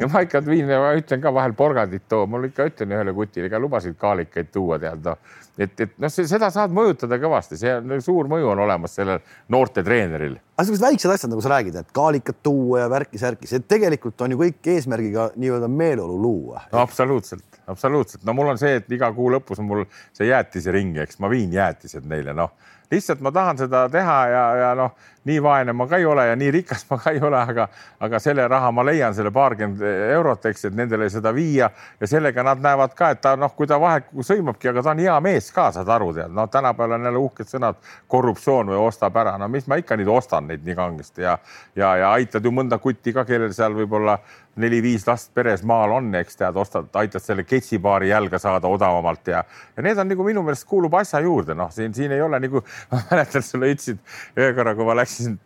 [0.00, 3.50] ja ma ikka viin, ma ütlen ka vahel porgandit too, mul ikka ütlen ühele kutile
[3.52, 5.18] ka lubasid kaalikaid tuua, tead noh
[5.58, 9.84] et, et noh, seda saad mõjutada kõvasti, see on suur mõju on olemas sellel noorte
[9.86, 10.36] treeneril.
[10.56, 14.34] aga sellised väiksed asjad, nagu sa räägid, et kaalikat tuua ja värki-särki, see tegelikult on
[14.34, 16.82] ju kõik eesmärgiga nii-öelda meeleolu luua no,.
[16.82, 19.86] absoluutselt, absoluutselt, no mul on see, et iga kuu lõpus on mul
[20.16, 22.54] see jäätisering, eks ma viin jäätised neile, noh
[22.90, 24.92] lihtsalt ma tahan seda teha ja, ja noh,
[25.24, 27.66] nii vaene ma ka ei ole ja nii rikas ma ka ei ole, aga,
[28.04, 29.80] aga selle raha ma leian, selle paarkümmend
[30.12, 31.70] eurot, eks, et nendele seda viia.
[32.00, 35.02] Ja sellega nad näevad ka, et ta noh, kui ta vahel sõimabki, aga ta on
[35.04, 37.80] hea mees ka, saad aru, tead, noh, tänapäeval on jälle uhked sõnad,
[38.12, 41.38] korruptsioon või ostab ära, no mis ma ikka nüüd ostan neid nii kangesti ja,
[41.76, 44.18] ja, ja aitad ju mõnda kutti ka, kellel seal võib-olla
[44.60, 49.42] neli-viis last peres maal on, eks tead, ostad, aitad selle ketsipaari jälga saada odavamalt ja,
[49.76, 52.62] ja need on nagu minu meelest kuulub asja juurde, noh, siin, siin ei ole nagu,
[52.92, 54.00] ma mäletan, sulle ütlesid
[54.38, 55.38] ühe korra, kui ma läksin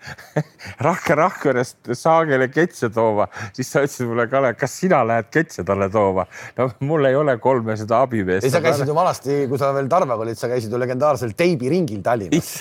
[0.86, 5.90] Rakke Rakverest Saagele ketse tooma, siis sa ütlesid mulle, Kalev, kas sina lähed ketse talle
[5.92, 6.24] tooma?
[6.56, 8.46] no mul ei ole kolme seda abimeest.
[8.46, 12.00] ei, sa käisid ju vanasti, kui sa veel Tarvaga olid, sa käisid ju legendaarsel teibiringil
[12.06, 12.52] Tallinnas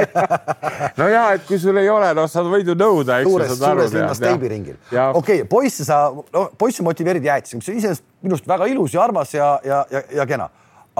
[1.00, 3.30] no ja, et kui sul ei ole, noh, sa võid ju nõuda, eks.
[3.30, 6.04] suures, suures linnas teibiringil okei okay,, poisse sa,
[6.36, 9.82] no poisse motiveerid jäätisega, mis on iseenesest minu arust väga ilus ja armas ja, ja,
[9.90, 10.50] ja, ja kena.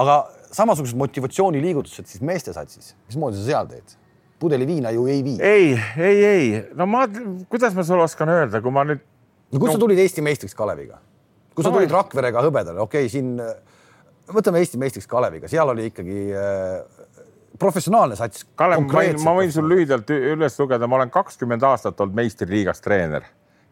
[0.01, 4.00] aga samasugused motivatsiooniliigutused siis meeste satsis, mismoodi sa seal teed?
[4.41, 5.37] Pudeli viina ju ei vii.
[5.45, 7.05] ei, ei, ei, no ma,
[7.49, 9.03] kuidas ma sulle oskan öelda, kui ma nüüd.
[9.51, 9.77] no kust no...
[9.77, 10.97] sa tulid Eesti meistriks Kaleviga?
[11.55, 13.35] kui sa no, tulid Rakverega hõbedale, okei okay,, siin
[14.31, 17.01] võtame Eesti meistriks Kaleviga, seal oli ikkagi äh,
[17.61, 18.45] professionaalne sats.
[18.57, 22.81] Kalev, ma võin, ma võin sul lühidalt üles lugeda, ma olen kakskümmend aastat olnud meistriliigas
[22.81, 23.27] treener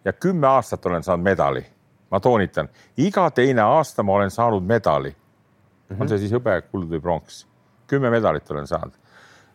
[0.05, 1.65] ja kümme aastat olen saanud medali.
[2.09, 5.95] ma toonitan, iga teine aasta ma olen saanud medali mm.
[5.95, 6.01] -hmm.
[6.01, 7.45] on see siis hõbe, kuld või pronks.
[7.87, 8.93] kümme medalit olen saanud.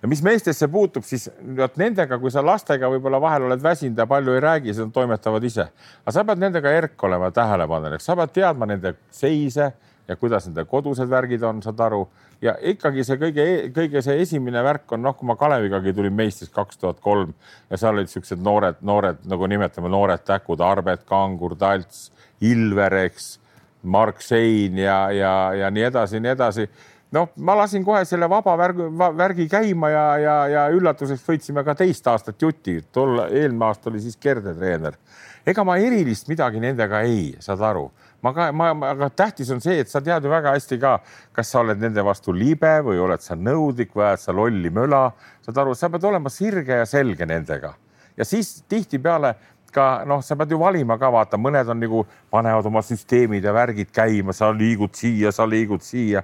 [0.04, 4.04] Ja mis meestesse puutub, siis vot nendega, kui sa lastega võib-olla vahel oled väsinud ja
[4.06, 5.64] palju ei räägi, siis nad toimetavad ise.
[6.02, 9.70] aga sa pead nendega erk olema tähelepanelik, sa pead teadma nende seise
[10.08, 12.02] ja kuidas nende kodused värgid on, saad aru.
[12.44, 16.52] Ja ikkagi see kõige, kõige see esimene värk on noh, kui ma Kalevigagi tulin meistriks
[16.52, 17.32] kaks tuhat kolm
[17.70, 22.10] ja seal olid siuksed noored, noored nagu nimetame noored täkud, Arbet, Kangur, Talts,
[22.44, 23.38] Ilver, eks,
[23.84, 26.68] Mark Sein ja, ja, ja nii edasi, nii edasi
[27.14, 31.76] noh, ma lasin kohe selle vaba värgi, värgi käima ja, ja, ja üllatuseks võitsime ka
[31.78, 32.80] teist aastat jutti.
[32.92, 34.98] tol eelmine aasta oli siis Kerde treener.
[35.46, 37.90] ega ma erilist midagi nendega ei, saad aru
[38.24, 40.98] ma ka, ma, aga tähtis on see, et sa tead ju väga hästi ka,
[41.32, 45.10] kas sa oled nende vastu libe või oled sa nõudlik või ajad sa lolli möla.
[45.44, 47.74] saad aru, sa pead olema sirge ja selge nendega
[48.16, 49.34] ja siis tihtipeale
[49.74, 53.54] ka noh, sa pead ju valima ka vaata, mõned on nagu panevad oma süsteemid ja
[53.54, 56.22] värgid käima, sa liigud siia, sa liigud siia.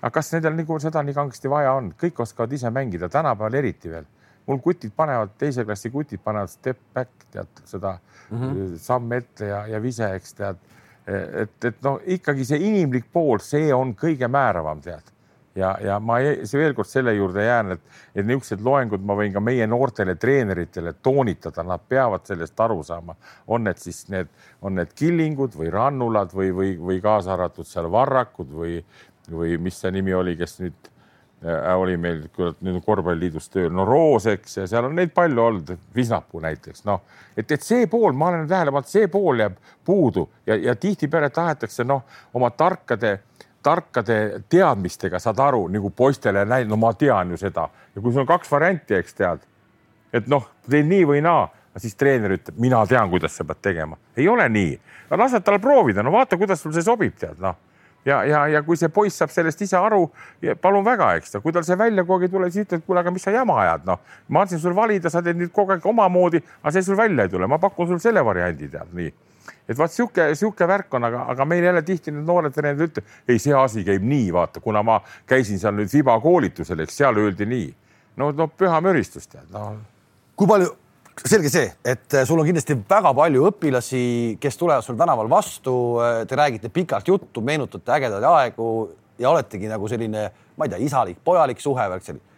[0.00, 3.92] Aga kas nendel nagu seda nii kangesti vaja on, kõik oskavad ise mängida, tänapäeval eriti
[3.92, 4.08] veel
[4.46, 7.98] mul kutid panevad, teise klassi kutid panevad step back, tead seda
[8.30, 8.76] mm -hmm.
[8.78, 10.56] samm ette ja, ja vise, eks tead
[11.10, 15.12] et, et noh, ikkagi see inimlik pool, see on kõige määravam, tead.
[15.58, 17.80] ja, ja ma ei, see veel kord selle juurde jään, et,
[18.14, 23.16] et niisugused loengud ma võin ka meie noortele treeneritele toonitada, nad peavad sellest aru saama.
[23.46, 24.30] on need siis need,
[24.62, 28.78] on need killingud või rannulad või, või, või kaasa arvatud seal varrakud või,
[29.34, 30.90] või mis see nimi oli, kes nüüd
[31.44, 35.70] Äh, oli meil, kurat nüüd korvpalliliidus tööl, no Rooseks ja seal on neid palju olnud,
[35.96, 37.00] Visnapuu näiteks, noh,
[37.32, 39.54] et, et see pool, ma olen tähele pannud, see pool jääb
[39.88, 42.02] puudu ja, ja tihtipeale tahetakse noh,
[42.36, 43.14] oma tarkade
[43.64, 44.18] tarkade
[44.52, 47.66] teadmistega, saad aru, nagu poistele näinud, no ma tean ju seda.
[47.94, 49.48] Ja kui sul on kaks varianti, eks tead,
[50.12, 51.48] et noh, teen nii või naa,
[51.80, 53.96] siis treener ütleb, mina tean, kuidas sa pead tegema.
[54.12, 54.76] ei ole nii,
[55.08, 57.56] no lased tal proovida, no vaata, kuidas sul see sobib, tead noh
[58.04, 60.06] ja, ja, ja kui see poiss saab sellest ise aru,
[60.60, 63.00] palun väga, eks ta, kui tal see välja kogu aeg ei tule, siis ütled, kuule,
[63.04, 64.00] aga mis sa jama ajad, noh.
[64.28, 67.34] ma andsin sul valida, sa teed nüüd kogu aeg omamoodi, aga see sul välja ei
[67.34, 69.12] tule, ma pakun sul selle variandi, tead nii
[69.70, 73.14] et vaat sihuke, sihuke värk on, aga, aga meil jälle tihti need noored treenerid ütlevad,
[73.28, 74.98] ei, see asi käib nii, vaata, kuna ma
[75.30, 77.68] käisin seal nüüd Fiba koolitusel, eks seal öeldi nii.
[78.18, 79.76] no, no püha müristus tead no..
[80.36, 80.72] kui palju,
[81.28, 84.02] selge see, et sul on kindlasti väga palju õpilasi,
[84.40, 85.74] kes tulevad sul tänaval vastu,
[86.28, 88.70] te räägite pikalt juttu, meenutate ägedaid aegu
[89.20, 92.28] ja oletegi nagu selline, ma ei tea, isalik, pojalik suhe, värk selline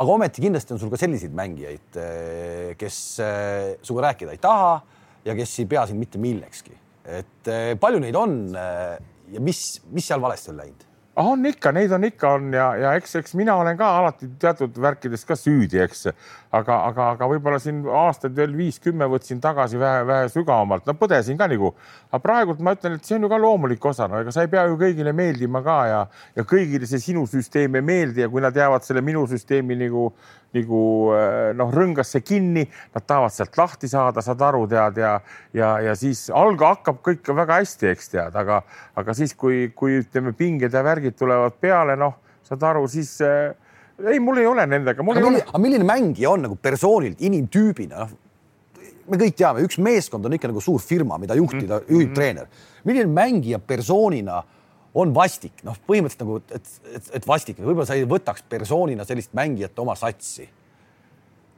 [0.00, 1.98] aga ometi kindlasti on sul ka selliseid mängijaid,
[2.80, 4.78] kes sinuga rääkida ei taha
[5.26, 6.72] ja kes ei pea sind mitte millekski.
[7.04, 7.50] et
[7.80, 10.86] palju neid on ja mis, mis seal valesti on läinud?
[11.16, 14.76] On ikka, neid on ikka on ja, ja eks, eks mina olen ka alati teatud
[14.80, 16.06] värkides ka süüdi, eks.
[16.54, 21.38] aga, aga, aga võib-olla siin aastaid veel viis-kümme võtsin tagasi vähe, vähe sügavamalt, no põdesin
[21.38, 21.72] ka nagu.
[22.10, 24.52] aga praegult ma ütlen, et see on ju ka loomulik osa, no ega sa ei
[24.52, 26.04] pea ju kõigile meeldima ka ja,
[26.36, 30.12] ja kõigile see sinu süsteem ei meeldi ja kui nad jäävad selle minu süsteemi nagu
[30.56, 30.82] nagu
[31.14, 35.16] eh, noh, rõngasse kinni, nad tahavad sealt lahti saada, saad aru, tead ja,
[35.56, 38.62] ja, ja siis alga hakkab kõik väga hästi, eks tead, aga,
[38.98, 43.52] aga siis, kui, kui ütleme, pinged ja värgid tulevad peale, noh, saad aru, siis äh,
[44.06, 45.04] ei, mul ei ole nendega.
[45.04, 48.18] aga, milline, milline mängija on nagu persoonilt, inimtüübina, noh
[49.10, 51.92] me kõik teame, üks meeskond on ikka nagu suur firma, mida juhtida mm, -hmm.
[51.94, 52.46] juhib treener.
[52.84, 54.42] milline mängija persoonina
[54.94, 59.34] on vastik, noh, põhimõtteliselt nagu, et, et, et vastik, võib-olla sa ei võtaks persoonina sellist
[59.38, 60.48] mängijat oma satsi.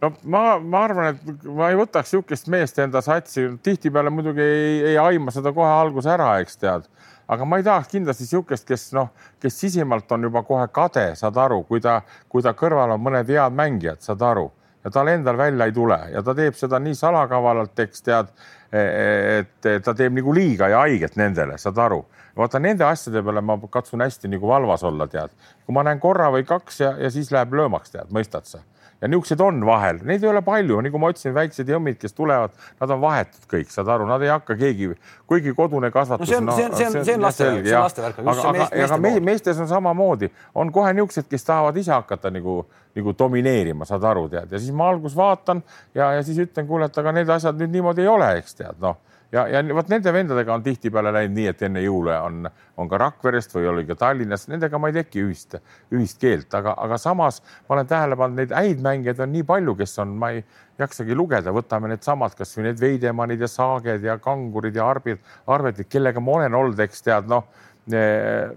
[0.02, 4.72] No ma, ma arvan, et ma ei võtaks niisugust meest enda satsi, tihtipeale muidugi ei,
[4.92, 6.88] ei aima seda kohe alguse ära, eks tead,
[7.30, 11.38] aga ma ei tahaks kindlasti niisugust, kes noh, kes sisimalt on juba kohe kade, saad
[11.38, 14.50] aru, kui ta, kui ta kõrval on mõned head mängijad, saad aru,
[14.84, 18.32] ja tal endal välja ei tule ja ta teeb seda nii salakavalalt, eks tead,
[18.72, 22.02] et ta teeb nagu liiga ja haiget nendele, saad aru
[22.36, 25.32] vaata nende asjade peale ma katsun hästi nagu valvas olla, tead.
[25.66, 28.62] kui ma näen korra või kaks ja, ja siis läheb löömaks, tead, mõistad sa?
[29.02, 32.54] Ja niisuguseid on vahel, neid ei ole palju, nagu ma ütlesin, väiksed jõmmid, kes tulevad,
[32.80, 34.92] nad on vahetud kõik, saad aru, nad ei hakka keegi,
[35.30, 36.30] kuigi kodune kasvatus.
[36.30, 38.22] no see on, see on, see on, see on laste, see on laste värk.
[38.22, 42.60] aga, aga, aga me, meestes on samamoodi, on kohe niisugused, kes tahavad ise hakata nagu,
[42.96, 45.64] nagu domineerima, saad aru, tead, ja siis ma alguses vaatan
[45.98, 48.78] ja, ja siis ütlen, kuule, et aga need asjad nüüd niimoodi ei ole, eks tead,
[48.82, 49.00] noh
[49.32, 52.48] ja, ja vot nende vendadega on tihtipeale läinud nii, et enne jõule on,
[52.80, 55.56] on ka Rakverest või oli ka Tallinnas, nendega ma ei teki ühist,
[55.94, 59.76] ühist keelt, aga, aga samas ma olen tähele pannud, neid häid mängijaid on nii palju,
[59.78, 60.42] kes on, ma ei
[60.80, 66.20] jaksagi lugeda, võtame needsamad, kasvõi need Veidemannid ja Saaged ja Kangurid ja Arbid, Arvetid, kellega
[66.20, 67.48] ma olen olnud, eks tead, noh
[67.92, 68.52] eh,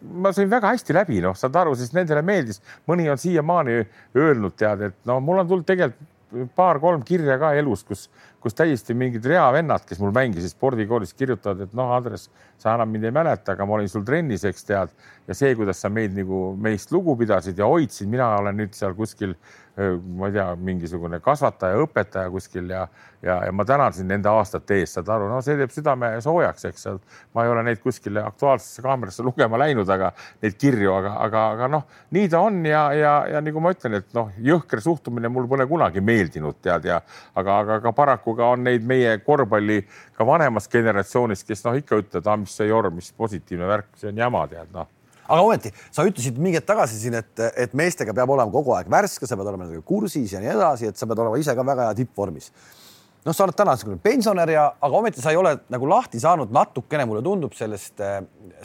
[0.00, 3.82] ma sain väga hästi läbi, noh, saad aru, sest nendele meeldis, mõni on siiamaani
[4.16, 6.08] öelnud, tead, et no mul on tulnud tegelikult
[6.54, 8.04] paar-kolm kirja ka elus, kus,
[8.40, 12.28] kus täiesti mingid reavennad, kes mul mängisid spordikoolis, kirjutavad, et noh, Andres,
[12.60, 14.94] sa enam mind ei mäleta, aga ma olin sul trennis, eks tead.
[15.30, 18.96] Ja see, kuidas sa meid nagu meist lugu pidasid ja hoidsid, mina olen nüüd seal
[18.98, 19.36] kuskil
[20.16, 22.82] ma ei tea, mingisugune kasvataja, õpetaja kuskil ja,
[23.22, 26.66] ja, ja ma tänan sind nende aastate eest, saad aru, no see teeb südame soojaks,
[26.68, 26.88] eks.
[27.36, 30.10] ma ei ole neid kuskile Aktuaalsesse kaamerasse lugema läinud, aga
[30.42, 34.00] neid kirju, aga, aga, aga noh, nii ta on ja, ja, ja nagu ma ütlen,
[34.02, 37.00] et noh, jõhker suhtumine mul pole kunagi meeldinud, tead ja
[37.34, 39.84] aga, aga ka paraku ka on neid meie korvpalli
[40.16, 44.12] ka vanemas generatsioonis, kes noh, ikka ütlevad, ah, mis see jorm, mis positiivne värk, see
[44.12, 44.96] on jama, tead noh
[45.30, 48.90] aga ometi sa ütlesid mingi hetk tagasi siin, et, et meestega peab olema kogu aeg
[48.90, 51.66] värske, sa pead olema nendega kursis ja nii edasi, et sa pead olema ise ka
[51.66, 52.50] väga hea tippvormis.
[53.24, 57.06] noh, sa oled täna pensionär ja, aga ometi sa ei ole nagu lahti saanud natukene,
[57.06, 58.02] mulle tundub sellest,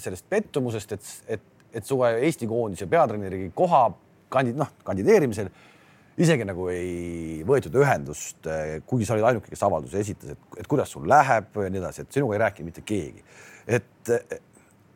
[0.01, 3.85] sellest pettumusest, et, et, et suve Eesti koondise peatreeneri koha
[4.31, 5.51] kandid-, noh, kandideerimisel
[6.15, 8.47] isegi nagu ei võetud ühendust,
[8.87, 12.05] kuigi sa olid ainuke, kes avalduse esitas, et, et kuidas sul läheb ja nii edasi,
[12.05, 13.25] et sinuga ei rääkinud mitte keegi.
[13.67, 14.15] et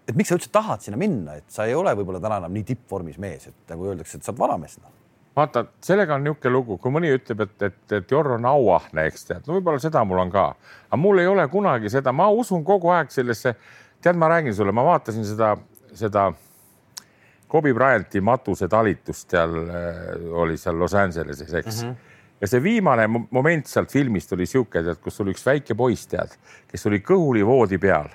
[0.09, 2.65] et miks sa üldse tahad sinna minna, et sa ei ole võib-olla täna enam nii
[2.71, 4.91] tippvormis mees, et nagu öeldakse, et sa oled vanamees no..
[5.37, 9.29] vaata, sellega on niisugune lugu, kui mõni ütleb, et, et, et Jorr on auahne, eks
[9.29, 10.49] tead, no võib-olla seda mul on ka,
[10.89, 13.55] aga mul ei ole kunagi seda, ma usun kogu aeg sellesse.
[14.01, 15.55] tead, ma räägin sulle, ma vaatasin seda,
[15.93, 16.29] seda
[17.49, 21.83] Kobe Bryanti matusetalitust seal äh, oli seal Los Angeleses, eks.
[21.83, 21.89] Mm.
[21.89, 22.05] -hmm
[22.41, 26.37] ja see viimane moment sealt filmist oli sihuke, tead, kus oli üks väike poiss, tead,
[26.71, 28.07] kes oli kõhuli voodi peal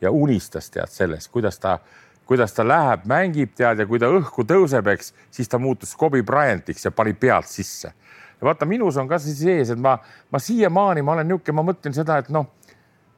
[0.00, 1.78] ja unistas tead sellest, kuidas ta,
[2.26, 6.22] kuidas ta läheb, mängib tead ja kui ta õhku tõuseb, eks siis ta muutus Kobe
[6.26, 7.92] Bryantiks ja pani pealt sisse.
[8.40, 9.96] ja vaata, minus on ka see sees, et ma,
[10.30, 12.50] ma siiamaani, ma olen niisugune, ma mõtlen seda, et noh,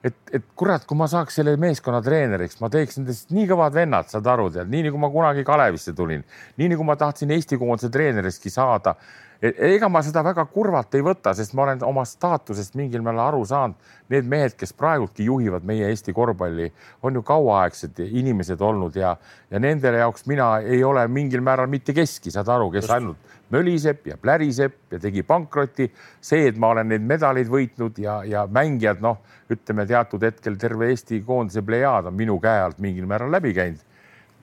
[0.04, 4.10] et, et kurat, kui ma saaks selle meeskonna treeneriks, ma teeks nendest nii kõvad vennad,
[4.12, 6.22] saad aru, tead, nii nagu ma kunagi Kalevisse tulin,
[6.60, 8.94] nii nagu ma tahtsin Eesti koondise treeneriski saada
[9.42, 13.44] ega ma seda väga kurvalt ei võta, sest ma olen oma staatusest mingil määral aru
[13.46, 13.76] saanud.
[14.10, 16.70] Need mehed, kes praegultki juhivad meie Eesti korvpalli,
[17.04, 19.14] on ju kauaaegsed inimesed olnud ja,
[19.50, 22.94] ja nende jaoks mina ei ole mingil määral mitte keski, saad aru, kes Just.
[22.96, 25.92] ainult möliseb ja pläriseb ja tegi pankroti.
[26.20, 30.90] see, et ma olen neid medaleid võitnud ja, ja mängijad, noh, ütleme teatud hetkel terve
[30.90, 33.87] Eesti koondise plejaad on minu käe alt mingil määral läbi käinud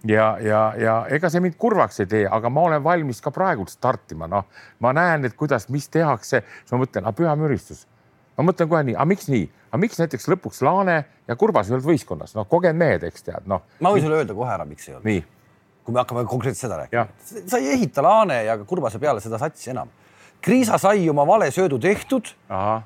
[0.07, 3.65] ja, ja, ja ega see mind kurvaks ei tee, aga ma olen valmis ka praegu
[3.69, 4.47] startima, noh,
[4.83, 7.85] ma näen, et kuidas, mis tehakse, siis ma mõtlen, aga püha müristus.
[8.37, 10.97] ma mõtlen kohe nii, aga miks nii, aga miks näiteks lõpuks Laane
[11.27, 13.63] ja Kurbas ei olnud võistkonnas, noh, kogenud mehed, eks tead, noh.
[13.79, 15.31] ma võin sulle öelda kohe ära, miks ei olnud.
[15.85, 17.07] kui me hakkame konkreetselt seda rääkima.
[17.45, 19.91] sa ei ehita Laane ja Kurbase peale seda satsi enam
[20.41, 22.27] Kriisa sai oma vale söödu tehtud.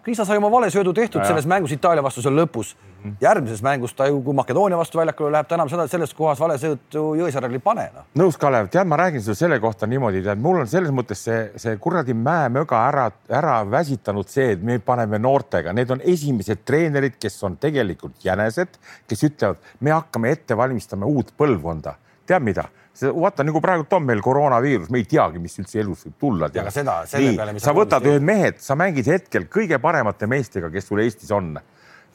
[0.04, 2.76] Kriisa sai oma vale söödu tehtud ja, selles mängus Itaalia vastu seal lõpus.
[3.04, 3.16] -hmm.
[3.22, 6.58] järgmises mängus ta ju, kui Makedoonia vastu väljakule läheb, ta enam seda selles kohas vale
[6.62, 8.06] sõitu Jõesaarel ei pane no..
[8.22, 11.40] nõus, Kalev, tead, ma räägin sulle selle kohta niimoodi, tead, mul on selles mõttes see,
[11.60, 13.10] see kuradi mäemöga ära,
[13.42, 18.80] ära väsitanud see, et me paneme noortega, need on esimesed treenerid, kes on tegelikult jänesed,
[19.08, 21.96] kes ütlevad, me hakkame ette valmistama uut põlvkonda.
[22.30, 22.70] tead mida?
[23.02, 26.50] Vaata nagu praegu on meil koroonaviirus, me ei teagi, mis üldse elus võib tulla.
[26.52, 30.72] aga seda, selle peale, mis sa võtad ühed mehed, sa mängid hetkel kõige paremate meestega,
[30.74, 31.58] kes sul Eestis on.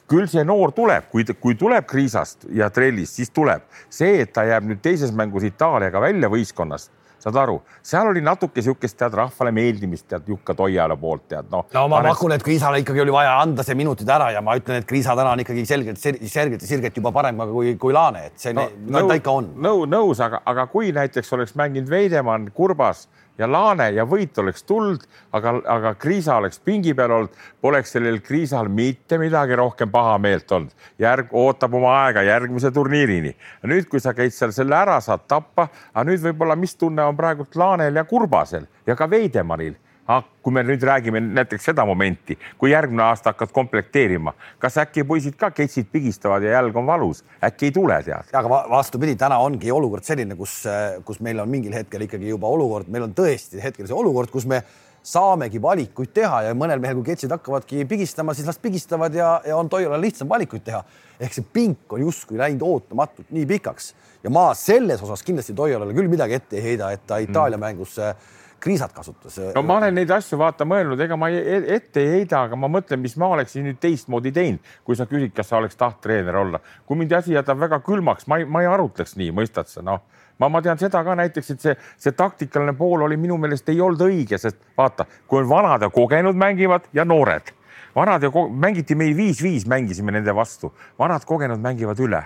[0.07, 3.63] küll see noor tuleb, kui, kui tuleb Kriisast ja Trellist, siis tuleb.
[3.89, 6.91] see, et ta jääb nüüd teises mängus Itaaliaga välja võistkonnast
[7.25, 11.65] saad aru, seal oli natuke sihukest tead rahvale meeldimist tead Jukka Toiala poolt tead noh.
[11.73, 14.83] no ma pakun, et Kriisale ikkagi oli vaja anda see minutid ära ja ma ütlen,
[14.83, 18.37] et Kriisa täna on ikkagi selgelt, selgelt ja sirgelt juba parem kui, kui Laane, et
[18.41, 19.51] see no, no, ta ikka on.
[19.65, 23.07] nõu, nõus, aga, aga kui näiteks oleks mänginud Veidemann, Kurbas
[23.37, 25.03] ja Laane ja võit oleks tulnud,
[25.35, 30.71] aga, aga Kriisa oleks pingi peal olnud, poleks sellel Kriisal mitte midagi rohkem pahameelt olnud.
[30.99, 33.35] järg ootab oma aega järgmise turniirini.
[33.63, 37.17] nüüd, kui sa käid seal selle ära, saad tappa, aga nüüd võib-olla, mis tunne on
[37.17, 39.84] praegult Laanel ja Kurbasel ja ka Veidemannil ah,.
[40.05, 45.37] Kui me nüüd räägime näiteks seda momenti, kui järgmine aasta hakkad komplekteerima, kas äkki poisid
[45.39, 48.29] ka ketsid pigistavad ja jälg on valus, äkki ei tule, tead?
[48.37, 50.61] aga vastupidi, täna ongi olukord selline, kus,
[51.05, 54.45] kus meil on mingil hetkel ikkagi juba olukord, meil on tõesti hetkel see olukord, kus
[54.49, 54.61] me
[55.05, 59.57] saamegi valikuid teha ja mõnel mehel, kui ketsid hakkavadki pigistama, siis las pigistavad ja, ja
[59.57, 60.83] on Toialal lihtsam valikuid teha.
[61.19, 63.93] ehk see pink on justkui läinud ootamatult nii pikaks
[64.23, 67.61] ja ma selles osas kindlasti Toialale küll midagi ette ei heida, et ta Itaalia mm.
[67.61, 68.15] mängus äh,
[68.59, 69.37] kriisat kasutas.
[69.55, 72.69] no ma olen neid asju vaata mõelnud, ega ma e-, ette ei heida, aga ma
[72.71, 76.41] mõtlen, mis ma oleksin nüüd teistmoodi teinud, kui sa küsid, kas sa oleks tahtnud treener
[76.41, 76.61] olla.
[76.85, 80.03] kui mind asi jätab väga külmaks, ma ei, ma ei arutleks nii, mõistad sa, noh
[80.39, 81.75] ma, ma tean seda ka näiteks, et see,
[82.07, 85.91] see taktikaline pool oli minu meelest ei olnud õige, sest vaata, kui on vanad ja
[85.93, 87.53] kogenud mängivad ja noored,
[87.95, 92.25] vanad ja mängiti meil viis-viis, mängisime nende vastu, vanad kogenud mängivad üle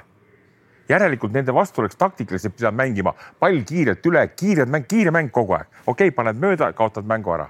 [0.89, 5.57] järelikult nende vastu oleks taktikaliselt pidanud mängima pall kiirelt üle, kiired mäng, kiire mäng kogu
[5.57, 5.67] aeg.
[5.85, 7.49] okei okay,, paned mööda, kaotad mängu ära.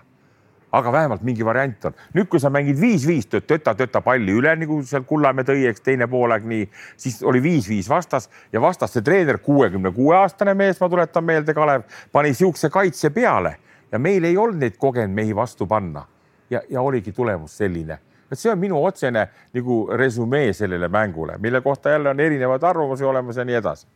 [0.72, 1.94] aga vähemalt mingi variant on.
[2.14, 6.46] nüüd, kui sa mängid viis-viis, töta-töta palli üle, nagu seal Kullamäe tõi, eks teine poolaeg
[6.46, 6.68] nii,
[6.98, 11.88] siis oli viis-viis vastas ja vastaste treener, kuuekümne kuue aastane mees, ma tuletan meelde, Kalev,
[12.12, 13.56] pani siukse kaitse peale
[13.92, 16.06] ja meil ei olnud neid kogenud mehi vastu panna.
[16.50, 18.00] ja, ja oligi tulemus selline
[18.32, 23.06] et see on minu otsene nagu resümee sellele mängule, mille kohta jälle on erinevaid arvamusi
[23.06, 23.88] olemas ja nii edasi.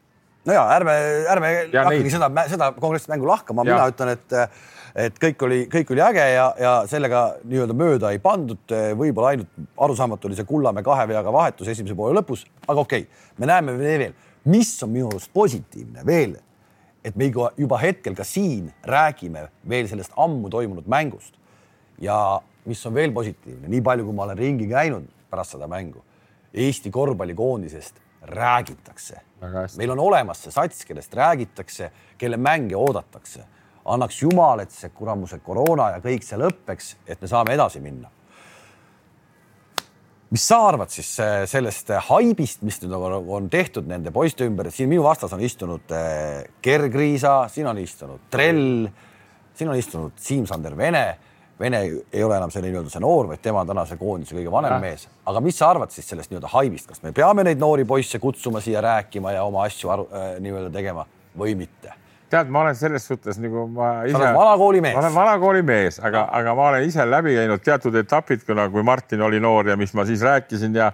[0.45, 0.93] no ja ärme,
[1.29, 4.39] ärme hakkagi seda, seda konkreetset mängu lahkama, mina ütlen, et
[4.95, 8.61] et kõik oli, kõik oli äge ja, ja sellega nii-öelda mööda ei pandud,
[8.97, 13.23] võib-olla ainult arusaamatu oli see Kullamäe kahe veaga vahetus esimese poole lõpus, aga okei okay,,
[13.41, 14.11] me näeme veel,
[14.45, 16.35] mis on minu arust positiivne veel,
[17.03, 21.33] et me juba hetkel ka siin räägime veel sellest ammu toimunud mängust.
[22.01, 26.03] Ja mis on veel positiivne, nii palju, kui ma olen ringi käinud pärast seda mängu,
[26.53, 29.21] Eesti korvpallikoondisest räägitakse.
[29.77, 33.45] meil on olemas see sats, kellest räägitakse, kelle mänge oodatakse.
[33.85, 38.09] annaks jumal, et see kuramuse koroona ja kõik see lõpeks, et me saame edasi minna.
[40.29, 44.71] mis sa arvad siis äh, sellest äh, haibist, mis nüüd on, tehtud nende poiste ümber,
[44.71, 48.87] siin minu vastas on istunud äh, Gerg Riisa, siin on istunud Trell,
[49.53, 51.17] siin on istunud Siim-Sander Vene
[51.59, 54.73] Vene ei ole enam see nii-öelda see noor, vaid tema on tänase koondise kõige vanem
[54.73, 54.79] ja.
[54.81, 55.07] mees.
[55.29, 58.61] aga mis sa arvad siis sellest nii-öelda haibist, kas me peame neid noori poisse kutsuma
[58.63, 61.05] siia rääkima ja oma asju äh, nii-öelda tegema
[61.37, 61.93] või mitte?
[62.33, 64.15] tead, ma olen selles suhtes nagu ma ise.
[64.15, 64.95] sa oled vanakooli mees.
[64.97, 68.85] ma olen vanakooli mees, aga, aga ma olen ise läbi käinud teatud etapid, kuna, kui
[68.85, 70.91] Martin oli noor ja mis ma siis rääkisin ja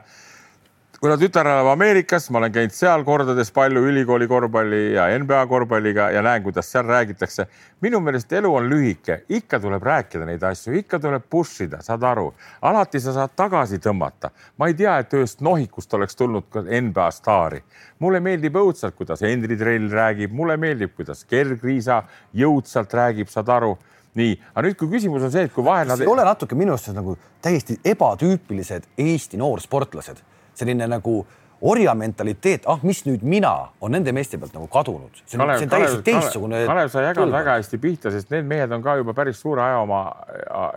[1.01, 6.09] kuna tütar elab Ameerikas, ma olen käinud seal kordades palju ülikooli korvpalli ja NBA korvpalliga
[6.11, 7.45] ja näen, kuidas seal räägitakse.
[7.81, 12.03] minu meelest elu on lühike, ikka tuleb rääkida neid asju, ikka tuleb push ida, saad
[12.03, 14.29] aru, alati sa saad tagasi tõmmata.
[14.57, 17.63] ma ei tea, et ühest nohikust oleks tulnud ka NBA staari.
[17.99, 23.49] mulle meeldib õudselt, kuidas Henri Trell räägib, mulle meeldib, kuidas Gerg Riisa jõudsalt räägib, saad
[23.49, 23.77] aru
[24.15, 26.75] nii, aga nüüd, kui küsimus on see, et kui vahel nad ei ole natuke minu
[26.75, 30.19] arust nagu täiesti ebatüüpilised Eesti noorsportlased
[30.59, 31.21] selline nagu
[31.61, 33.51] orja mentaliteet, ah, mis nüüd mina,
[33.83, 35.21] on nende meeste pealt nagu kadunud.
[35.25, 36.61] see on, see on täiesti teistsugune.
[36.67, 39.81] Kalev, sa jagad väga hästi pihta, sest need mehed on ka juba päris suure aja
[39.83, 40.03] oma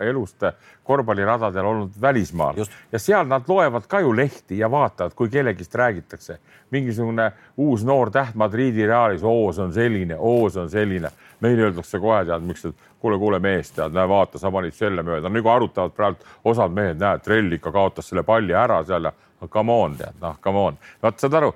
[0.03, 0.43] elust
[0.83, 2.73] korvpalliradadel olnud välismaal Just.
[2.93, 6.39] ja seal nad loevad ka ju lehti ja vaatavad, kui kellegist räägitakse.
[6.71, 11.11] mingisugune uus noor täht Madridi Realis, oo, see on selline, oo, see on selline.
[11.41, 15.03] meile öeldakse kohe, tead, miks, et kuule, kuule mees, tead, näe, vaata, sa panid selle
[15.03, 19.13] mööda, nagu arutavad praegu osad mehed, näed, Trell ikka kaotas selle palli ära seal ja
[19.49, 20.79] come on, tead, noh, come on.
[21.03, 21.53] vaat saad aru,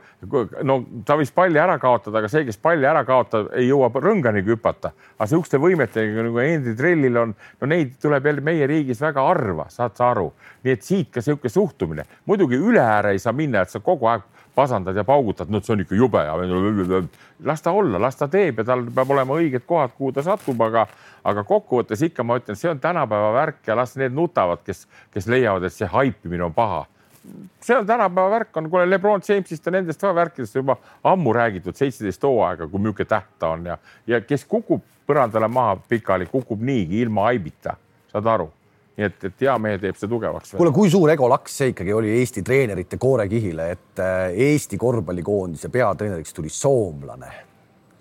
[0.67, 4.55] no ta võis palli ära kaotada, aga see, kes palli ära kaotab, ei jõua rõnganigi
[4.55, 4.93] hüpata.
[5.19, 9.69] aga sihuke võimetega nagu Henri Trellil on, no neid tuleb jälle meie riigis väga harva,
[9.73, 10.33] saad sa aru.
[10.65, 12.07] nii et siit ka sihuke suhtumine.
[12.27, 14.27] muidugi üle ääre ei saa minna, et sa kogu aeg
[14.57, 16.35] pasandad ja paugutad, no see on ikka jube ja
[17.45, 20.61] las ta olla, las ta teeb ja tal peab olema õiged kohad, kuhu ta satub,
[20.65, 20.87] aga,
[21.29, 25.29] aga kokkuvõttes ikka ma ütlen, see on tänapäeva värk ja las need nutavad, kes, kes
[25.29, 26.87] leiavad, et see haipimine on paha
[27.61, 32.23] see on tänapäeva värk on, kuule Lebron Jamesist ja nendest värkidest juba ammu räägitud, seitseteist
[32.23, 37.01] hooaega, kui niisugune täht ta on ja, ja kes kukub põrandale maha pikali, kukub niigi
[37.07, 37.77] ilma aibita,
[38.13, 38.51] saad aru
[38.97, 40.55] nii et, et hea mehe teeb see tugevaks.
[40.57, 46.33] kuule, kui suur egolaks see ikkagi oli Eesti treenerite koorekihile, et äh, Eesti korvpallikoondise peatreeneriks
[46.37, 47.33] tuli soomlane.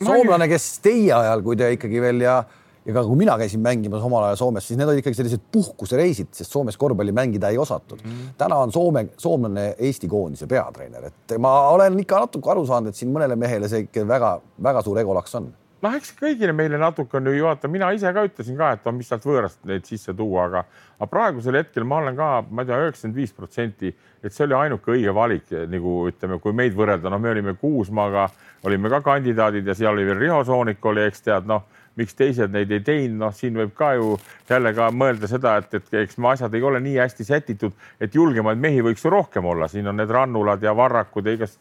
[0.03, 2.37] soomlane, kes teie ajal, kui te ikkagi veel ja
[2.85, 6.31] ja ka kui mina käisin mängimas omal ajal Soomes, siis need olid ikkagi sellised puhkusereisid,
[6.37, 8.11] sest Soomes korvpalli mängida ei osatud mm.
[8.11, 8.37] -hmm.
[8.37, 12.95] täna on Soome, soomlane Eesti koondise peatreener, et ma olen ikka natuke aru saanud, et
[12.95, 15.53] siin mõnele mehele see ikka väga-väga suur egolaks on
[15.85, 18.97] noh, eks kõigile meile natuke on ju vaata, mina ise ka ütlesin ka, et on,
[18.97, 20.63] mis sealt võõrast neid sisse tuua, aga,
[20.97, 24.57] aga praegusel hetkel ma olen ka, ma ei tea, üheksakümmend viis protsenti, et see oli
[24.57, 28.27] ainuke õige valik, nagu ütleme, kui meid võrrelda, noh, me olime Kuusmaaga,
[28.65, 32.51] olime ka kandidaadid ja seal oli veel Riho Soonik oli, eks tead, noh miks teised
[32.53, 34.15] neid ei teinud, noh, siin võib ka ju
[34.49, 38.15] jälle ka mõelda seda, et, et eks me asjad ei ole nii hästi sätitud, et
[38.15, 41.59] julgemaid mehi võiks ju rohkem olla, siin on need rannulad ja varrakud ja igast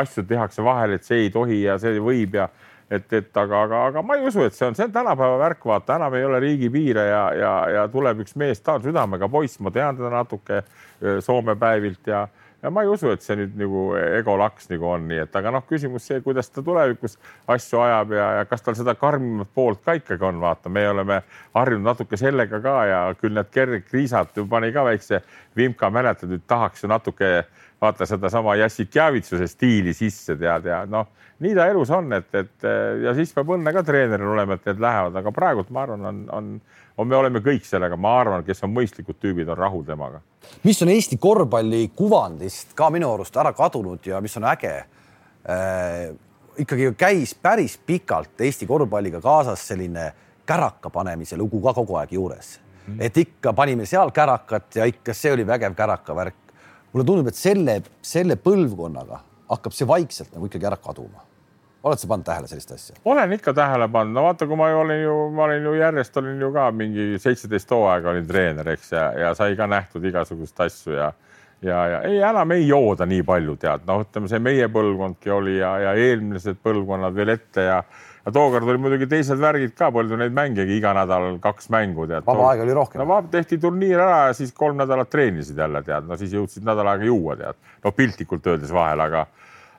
[0.00, 2.48] asju tehakse vahel, et see ei tohi ja see võib ja
[2.90, 5.64] et, et aga, aga, aga ma ei usu, et see on, see on tänapäeva värk,
[5.66, 9.60] vaata, enam ei ole riigipiire ja, ja, ja tuleb üks mees, ta on südamega poiss,
[9.64, 10.64] ma tean teda natuke
[11.24, 12.22] Soome päevilt ja
[12.64, 15.64] ja ma ei usu, et see nüüd nagu egolaks nagu on, nii et aga noh,
[15.68, 17.18] küsimus see, kuidas ta tulevikus
[17.52, 21.20] asju ajab ja, ja kas tal seda karmimat poolt ka ikkagi on, vaata, me oleme
[21.54, 23.52] harjunud natuke sellega ka ja küll need
[24.40, 25.20] ju pani ka väikse
[25.56, 27.34] vimka, mäletad, nüüd tahaks ju natuke
[27.84, 31.12] vaata sedasama Jassikjavitsuse stiili sisse tead ja noh,
[31.44, 32.68] nii ta elus on, et, et
[33.04, 36.24] ja siis peab õnne ka treeneril olema, et need lähevad, aga praegult ma arvan, on,
[36.32, 36.50] on
[36.96, 40.20] on, me oleme kõik sellega, ma arvan, kes on mõistlikud tüübid, on rahul temaga.
[40.62, 44.74] mis on Eesti korvpalli kuvandist ka minu arust ära kadunud ja mis on äge
[45.48, 46.12] äh,.
[46.58, 50.12] ikkagi käis päris pikalt Eesti korvpalliga kaasas selline
[50.46, 52.94] käraka panemise lugu ka kogu aeg juures mm.
[52.94, 53.02] -hmm.
[53.02, 56.34] et ikka panime seal kärakat ja ikka see oli vägev käraka värk.
[56.94, 59.20] Mulle tundub, et selle, selle põlvkonnaga
[59.50, 61.26] hakkab see vaikselt nagu ikkagi ära kaduma.
[61.84, 62.96] Oled sa pannud tähele sellist asja?
[63.04, 66.40] olen ikka tähele pannud, no vaata, kui ma olin ju, ma olin ju järjest olin
[66.40, 70.96] ju ka mingi seitseteist hooaega olin treener, eks ja, ja sai ka nähtud igasuguseid asju
[70.96, 71.12] ja
[71.64, 75.58] ja, ja ei, enam ei jooda nii palju, tead, noh, ütleme see meie põlvkondki oli
[75.58, 77.78] ja, ja eelmised põlvkonnad veel ette ja
[78.24, 82.26] ja tookord oli muidugi teised värgid ka, palju neid mängigi iga nädal kaks mängu, tead.
[82.26, 83.04] vaba aega oli rohkem.
[83.04, 86.94] no tehti turniir ära ja siis kolm nädalat treenisid jälle, tead, no siis jõudsid nädal
[86.94, 87.60] aega juua, tead.
[87.84, 89.26] no piltlikult öeldes vahel, aga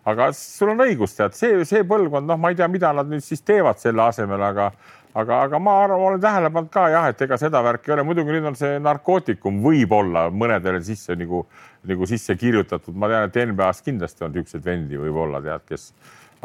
[0.06, 3.26] aga sul on õigus, tead, see, see põlvkond, noh, ma ei tea, mida nad nüüd
[3.26, 4.70] siis teevad selle asemel, aga
[5.16, 8.04] aga, aga ma arvan, olen tähele pannud ka jah, et ega seda värki ei ole,
[8.08, 11.46] muidugi nüüd on see narkootikum võib-olla mõnedele sisse nagu,
[11.88, 15.90] nagu sisse kirjutatud, ma tean, et NBA-s kindlasti on niisuguseid vendi võib-olla tead, kes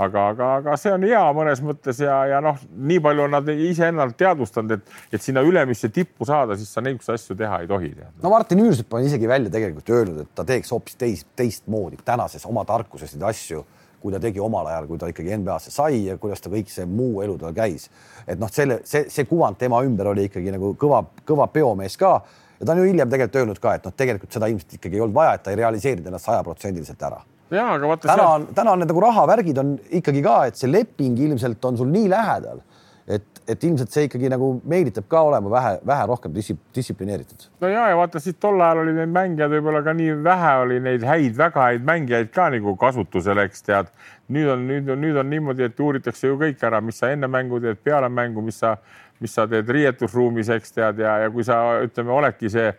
[0.05, 3.51] aga, aga, aga see on hea mõnes mõttes ja, ja noh, nii palju on nad
[3.53, 7.93] iseennalt teadvustanud, et, et sinna ülemisse tippu saada, siis sa niisuguseid asju teha ei tohi.
[8.23, 12.47] no Martin Üürsepp on isegi välja tegelikult öelnud, et ta teeks hoopis teist, teistmoodi tänases
[12.49, 13.65] oma tarkuses neid asju,
[14.01, 16.87] kui ta tegi omal ajal, kui ta ikkagi NBA-sse sai ja kuidas ta kõik see
[16.89, 17.91] muu elu tal käis.
[18.27, 22.15] et noh, selle, see, see kuvand tema ümber oli ikkagi nagu kõva, kõva peomees ka
[22.57, 25.05] ja ta on ju hiljem tegelikult öelnud ka, et noh, tegelikult seda ilmselt ikkagi ei
[25.05, 27.21] olnud vaja, et ta ei realiseerinud ennast sajaprotsendiliselt ära
[27.51, 28.09] ja aga vaata.
[28.09, 31.79] täna on, täna on need nagu rahavärgid on ikkagi ka, et see leping ilmselt on
[31.81, 32.63] sul nii lähedal,
[33.11, 37.49] et, et ilmselt see ikkagi nagu meelitab ka olema vähe, vähe rohkem dissi, distsiplineeritud.
[37.61, 40.81] no ja, ja vaata siis tol ajal oli neid mängijaid võib-olla ka nii vähe oli
[40.87, 43.93] neid häid, väga häid mängijaid ka nagu kasutusele, eks tead.
[44.31, 47.29] nüüd on, nüüd on, nüüd on niimoodi, et uuritakse ju kõik ära, mis sa enne
[47.31, 48.77] mängu teed, peale mängu, mis sa
[49.21, 52.71] mis sa teed riietusruumis, eks tead, ja, ja kui sa ütleme, oledki see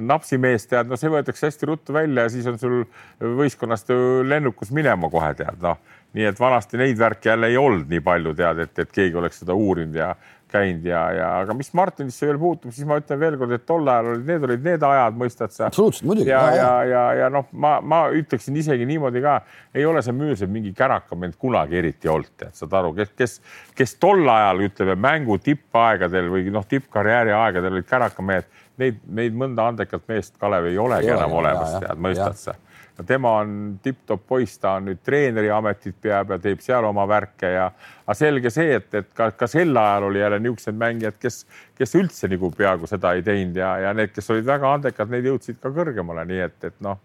[0.00, 2.82] napsimees, tead, no see võetakse hästi ruttu välja ja siis on sul
[3.20, 3.92] võistkonnast
[4.28, 5.80] lennukus minema kohe tead, noh.
[6.16, 9.42] nii et vanasti neid värke jälle ei olnud nii palju tead, et, et keegi oleks
[9.42, 10.14] seda uurinud ja
[10.50, 14.12] käinud ja, ja aga mis Martinisse veel puutub, siis ma ütlen veelkord, et tol ajal
[14.12, 15.68] olid, need olid need ajad, mõistad sa.
[15.70, 16.30] absoluutselt, muidugi.
[16.32, 19.40] ja, ja, ja, ja noh, ma, ma ütleksin isegi niimoodi ka,
[19.74, 23.36] ei ole see Müüsev mingi kärakament kunagi eriti olnud, tead, saad aru, kes, kes,
[23.78, 29.70] kes tol ajal ütleme mängu tippaegadel või noh, tippkarjääri aegadel olid kärakamehed, neid, neid mõnda
[29.70, 32.58] andekat meest, Kalev, ei olegi ei enam ole, olemas, tead, mõistad sa
[33.06, 37.52] tema on tipp-topp poiss, ta on nüüd treeneri ametit peab ja teeb seal oma värke
[37.54, 37.66] ja,
[38.06, 41.44] aga selge see, et, et ka, ka sel ajal oli jälle niisugused mängijad, kes,
[41.78, 45.30] kes üldse nagu peaaegu seda ei teinud ja, ja need, kes olid väga andekad, need
[45.30, 46.98] jõudsid ka kõrgemale, nii et, et noh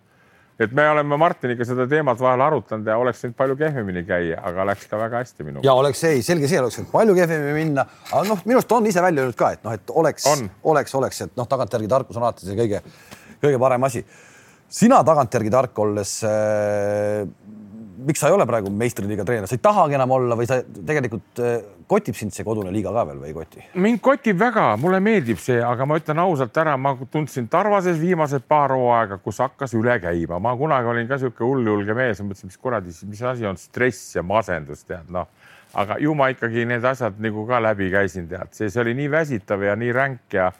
[0.59, 4.67] et me oleme Martiniga seda teemat vahel arutanud ja oleks võinud palju kehvemini käia, aga
[4.69, 5.63] läks ka väga hästi minu.
[5.65, 8.87] ja oleks ei, selge see, oleks võinud palju kehvemini minna, aga noh, minu arust on
[8.87, 10.29] ise välja öelnud ka, et noh, et oleks,
[10.63, 12.81] oleks, oleks, et noh, tagantjärgi tarkus on alati see kõige,
[13.43, 14.05] kõige parem asi
[14.69, 17.23] sina tagantjärgi tark olles äh,,
[18.05, 21.41] miks sa ei ole praegu meistriliiga treener, sa ei tahagi enam olla või sa tegelikult
[21.41, 21.57] äh,
[21.89, 23.63] kotib sind see kodune liiga ka veel või ei koti?
[23.81, 28.47] mind kotib väga, mulle meeldib see, aga ma ütlen ausalt ära, ma tundsin Tarvases viimased
[28.49, 32.61] paar hooaega, kus hakkas üle käima, ma kunagi olin ka sihuke hulljulge mees, mõtlesin, mis
[32.61, 35.29] kuradi, mis asi on stress ja masendus, tead noh.
[35.75, 39.09] Aga ju ma ikkagi need asjad nagu ka läbi käisin, tead, see, see oli nii
[39.11, 40.51] väsitav ja nii ränk ja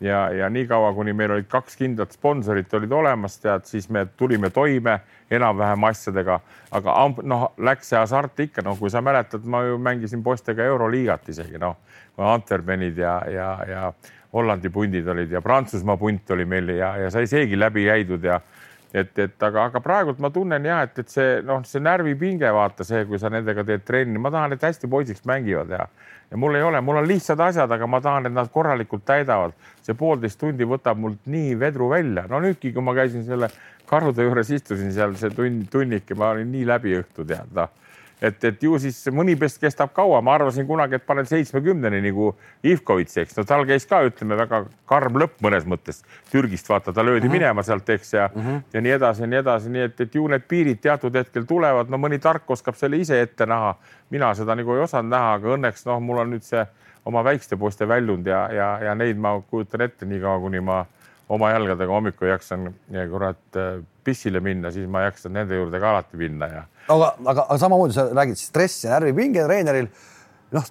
[0.00, 4.50] ja, ja niikaua, kuni meil olid kaks kindlat sponsorit olid olemas, tead, siis me tulime
[4.50, 4.98] toime
[5.30, 6.40] enam-vähem asjadega,
[6.74, 11.28] aga noh, läks see hasart ikka, noh, kui sa mäletad, ma ju mängisin poistega Euroliigat
[11.34, 11.78] isegi noh,
[12.18, 13.86] Antwerpenid ja, ja, ja
[14.34, 18.40] Hollandi pundid olid ja Prantsusmaa punt oli meil ja, ja sai seegi läbi käidud ja
[18.94, 22.86] et, et aga, aga praegult ma tunnen ja et, et see noh, see närvipinge, vaata
[22.86, 25.88] see, kui sa nendega teed trenni, ma tahan, et hästi poisiks mängivad ja
[26.30, 29.52] ja mul ei ole, mul on lihtsad asjad, aga ma tahan, et nad korralikult täidavad.
[29.84, 32.26] see poolteist tundi võtab mult nii vedru välja.
[32.30, 33.50] no nüüdki, kui ma käisin selle
[33.86, 37.70] karude juures, istusin seal see tund, tunnike, ma olin nii läbi õhtu tead, noh
[38.24, 42.30] et, et ju siis mõni pest kestab kaua, ma arvasin kunagi, et panen seitsmekümneni nagu
[42.66, 46.02] Ivkovitš, eks no tal käis ka, ütleme väga karm lõpp mõnes mõttes.
[46.32, 47.38] Türgist vaata, ta löödi mm -hmm.
[47.38, 48.62] minema sealt, eks ja mm, -hmm.
[48.72, 51.90] ja nii edasi ja nii edasi, nii et, et ju need piirid teatud hetkel tulevad,
[51.90, 53.74] no mõni tark oskab selle ise ette näha.
[54.10, 56.66] mina seda nagu ei osanud näha, aga õnneks noh, mul on nüüd see
[57.04, 60.84] oma väikeste poiste väljund ja, ja, ja neid ma kujutan ette niikaua, kuni ma
[61.28, 62.74] oma jalgadega hommikul jaksan
[63.10, 63.58] kurat
[64.04, 67.96] pissile minna, siis ma jaksan nende juurde ka alati minna ja aga, aga, aga samamoodi
[67.96, 69.88] sa räägid stress ja närvipinge treeneril.
[70.54, 70.66] noh,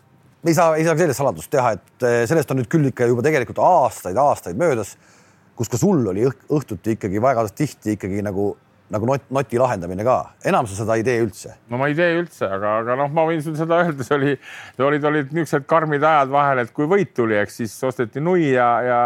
[0.45, 3.25] ei saa, ei saa sellist saladust teha, et eh, sellest on nüüd küll ikka juba
[3.25, 4.95] tegelikult aastaid-aastaid möödas,
[5.57, 8.53] kus ka sul oli õhtuti ikkagi väga tihti ikkagi nagu
[8.93, 10.17] nagu not, noti lahendamine ka,
[10.49, 11.55] enam sa seda ei tee üldse?
[11.71, 14.33] no ma ei tee üldse, aga, aga noh, ma võin sul seda öelda, see oli,
[14.85, 18.69] olid, olid niisugused karmid ajad vahel, et kui võit tuli, eks siis osteti nui ja,
[18.85, 18.99] ja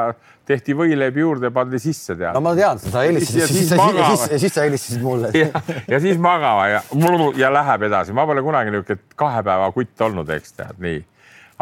[0.47, 2.35] tehti võileib juurde, pandi sisse tead.
[2.35, 5.31] no ma tean, sa helistasid ja siis, siis, siis, siis, siis sa helistasid mulle.
[5.91, 6.81] ja siis magama ja,
[7.39, 11.03] ja läheb edasi, ma pole kunagi niisugune kahe päeva kutt olnud, eks tead nii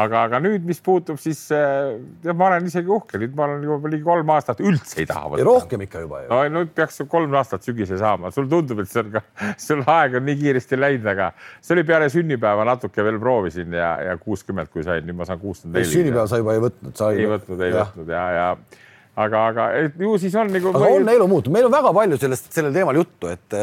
[0.02, 1.96] aga, aga nüüd, mis puutub, siis äh,
[2.34, 5.41] ma olen isegi uhke, nüüd ma olen juba ligi kolm aastat üldse ei taha võtta.
[5.41, 6.30] ja rohkem ikka juba ju.
[6.34, 9.24] no nüüd peaks kolm aastat sügisel saama, sul tundub, et see on ka,
[9.68, 13.93] sul aeg on nii kiiresti läinud, aga see oli peale sünnipäeva natuke veel proovisin ja,
[14.10, 15.91] ja kuuskümmend, kui sain, nüüd ma saan kuuskümmend neli.
[15.93, 17.86] sünnipäeva sa juba ei võtnud, sa ei, ei võtnud, ei ja.
[17.86, 18.50] võtnud ja, ja
[19.16, 19.66] aga, aga
[19.99, 20.72] ju siis on nagu.
[20.76, 23.55] aga on elu muutunud, meil on väga palju sellest, sellel teemal juttu, et,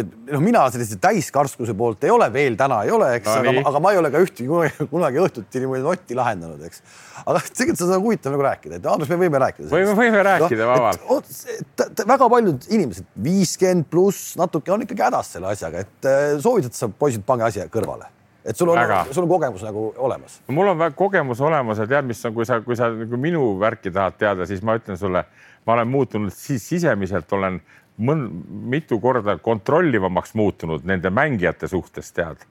[0.00, 3.64] et noh, mina sellise täiskarskuse poolt ei ole veel täna ei ole, eks no,, aga,
[3.72, 6.84] aga ma ei ole ka ühtegi kunagi, kunagi õhtuti niimoodi notti lahendanud, eks.
[7.24, 9.72] aga tegelikult seda on huvitav nagu rääkida, et Andrus, me võime rääkida.
[9.72, 12.06] võime, võime rääkida no, vabalt.
[12.14, 16.10] väga paljud inimesed, viiskümmend pluss natuke on ikkagi hädas selle asjaga, et
[16.44, 18.12] soovitad sa poisid, pange asi kõrvale
[18.44, 18.78] et sul on,
[19.10, 20.40] sul on kogemus nagu olemas.
[20.48, 23.92] mul on kogemus olemas ja tead, mis on, kui sa, kui sa nagu minu värki
[23.94, 25.24] tahad teada, siis ma ütlen sulle,
[25.66, 27.60] ma olen muutunud siis sisemiselt olen
[28.00, 28.26] mõn,
[28.72, 32.46] mitu korda kontrollivamaks muutunud nende mängijate suhtes, tead.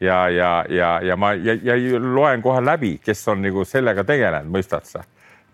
[0.00, 4.52] ja, ja, ja, ja ma ja, ja loen kohe läbi, kes on nagu sellega tegelenud,
[4.58, 5.04] mõistad sa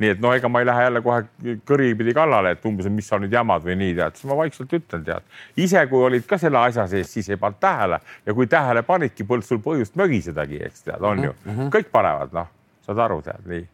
[0.03, 3.19] nii et no ega ma ei lähe jälle kohe kõripidi kallale, et umbes, mis sa
[3.21, 5.29] nüüd jamad või nii tead, siis ma vaikselt ütlen, tead.
[5.57, 9.25] ise, kui olid ka selle asja sees, siis ei pannud tähele ja kui tähele panidki,
[9.25, 11.53] polnud sul põhjust mögisedagi, eks tead, on ju mm.
[11.53, 11.73] -hmm.
[11.77, 12.53] kõik panevad, noh,
[12.87, 13.67] saad aru, tead nii.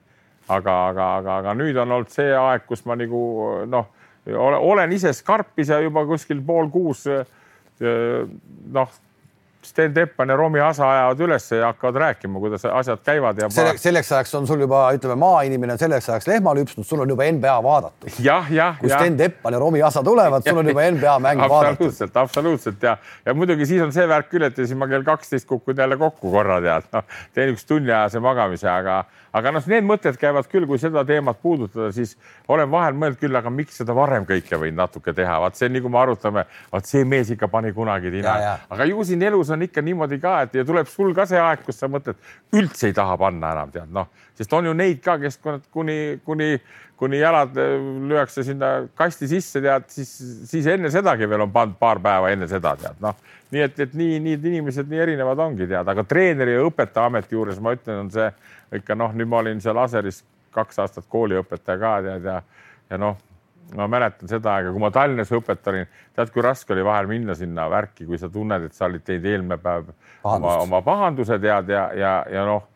[0.49, 3.23] aga, aga, aga, aga nüüd on olnud see aeg, kus ma nagu
[3.67, 3.89] noh,
[4.37, 7.07] olen ise skarpis ja juba kuskil pool kuus
[8.73, 8.91] noh
[9.63, 13.49] Sten Teppan ja Romi Asa ajavad üles ja hakkavad rääkima, kuidas asjad käivad ja.
[13.51, 17.15] selleks, selleks ajaks on sul juba, ütleme, maainimene on selleks ajaks lehma lüpsnud, sul on
[17.15, 18.19] juba NBA vaadatud.
[18.25, 18.79] jah, jah.
[18.81, 22.17] kui Sten Teppan ja Romi Asa tulevad, sul on juba NBA mäng vaadatud.
[22.25, 22.97] absoluutselt, ja,
[23.27, 26.35] ja muidugi siis on see värk küll, et siis ma kell kaksteist kukun jälle kokku
[26.35, 30.81] korra tead, noh, teen üks tunniajase magamise, aga aga noh, need mõtted käivad küll, kui
[30.81, 32.15] seda teemat puudutada, siis
[32.53, 35.83] olen vahel mõelnud küll, aga miks seda varem kõike võinud natuke teha, vaat see, nii
[35.85, 38.37] kui me arutame, vot see mees ikka pani kunagi tina,
[38.73, 41.63] aga ju siin elus on ikka niimoodi ka, et ja tuleb sul ka see aeg,
[41.67, 42.19] kus sa mõtled,
[42.57, 45.39] üldse ei taha panna enam tead noh, sest on ju neid ka, kes
[45.73, 45.97] kuni,
[46.27, 46.51] kuni,
[47.01, 47.77] kuni jalad äh,
[48.11, 50.13] lüüakse sinna kasti sisse, tead, siis,
[50.51, 53.19] siis enne sedagi veel on pannud paar päeva enne seda tead noh,
[53.53, 57.39] nii et, et nii, nii inimesed nii erinevad ongi tead, aga treeneri ja õpetaja ameti
[57.39, 58.31] juures ma ütlen, on see
[58.79, 60.23] ikka noh, nüüd ma olin seal Aseris
[60.53, 62.41] kaks aastat kooliõpetaja ka tead ja,
[62.91, 63.21] ja noh,
[63.77, 67.69] ma mäletan seda aega, kui ma Tallinnas õpetasin, tead, kui raske oli vahel minna sinna
[67.73, 69.89] värki, kui sa tunned, et sa olid teinud eelmine päev
[70.23, 70.51] Pahandust.
[70.51, 72.69] oma, oma pahanduse tead ja, ja, ja noh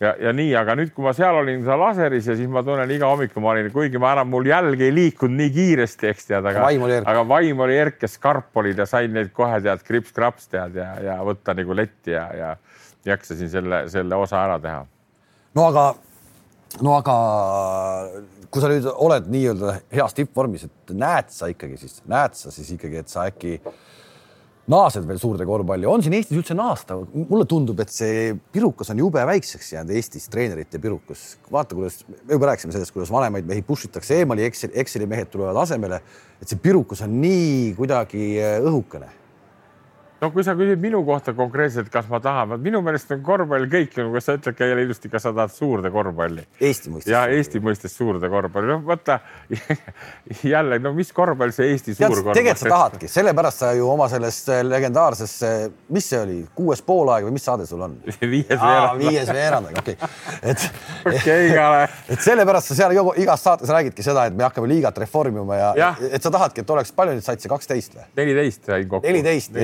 [0.00, 2.90] ja, ja nii, aga nüüd, kui ma seal olin seal laseris ja siis ma tunnen
[2.94, 6.48] iga hommiku ma olin, kuigi ma enam, mul jalg ei liikunud nii kiiresti, eks tead,
[6.50, 9.84] aga vaim oli aga vaim oli erk ja skarp olid ja sain neid kohe tead
[9.86, 12.54] krips-kraps tead ja, ja võtta nagu letti ja, ja
[13.12, 14.82] jaksasin selle, selle osa ära teha
[15.56, 15.86] no aga,
[16.80, 17.16] no aga
[18.50, 22.72] kui sa nüüd oled nii-öelda heas tippvormis, et näed sa ikkagi siis, näed sa siis
[22.74, 23.58] ikkagi, et sa äkki
[24.70, 26.98] naased veel suurde korvpalli, on siin Eestis üldse naasta?
[27.14, 31.38] mulle tundub, et see pirukas on jube väikseks jäänud Eestis, treenerite pirukas.
[31.52, 35.30] vaata, kuidas, me juba rääkisime sellest, kuidas vanemaid mehi push itakse eemale, Exceli, Exceli mehed
[35.30, 36.02] tulevad asemele,
[36.42, 38.34] et see pirukas on nii kuidagi
[38.66, 39.19] õhukene
[40.20, 43.94] no kui sa küsid minu kohta konkreetselt, kas ma tahan, minu meelest on korvpall kõik,
[43.96, 46.44] kas sa ütled ka jälle ilusti, kas sa tahad suurde korvpalli.
[46.60, 47.12] Eesti mõistes.
[47.12, 49.20] ja Eesti mõistes suurde korvpalli, noh vaata
[50.52, 52.36] jälle, no mis korvpall see Eesti suur korvpall.
[52.36, 55.36] tegelikult sa tahadki, sellepärast sa ju oma selles legendaarses,
[55.94, 57.96] mis see oli, kuues poolaeg või mis saade sul on
[58.34, 59.00] viies veerand.
[59.00, 60.12] viies veerand, okei okay.,
[60.52, 60.66] et
[61.14, 61.88] okay, Kale.
[62.12, 65.90] et sellepärast sa seal igas saates räägidki seda, et me hakkame liigat reformima ja, ja.
[66.10, 68.06] et sa tahadki, et oleks palju neid satse, kaksteist või?
[68.20, 69.08] neliteist sain kokku.
[69.08, 69.56] neliteist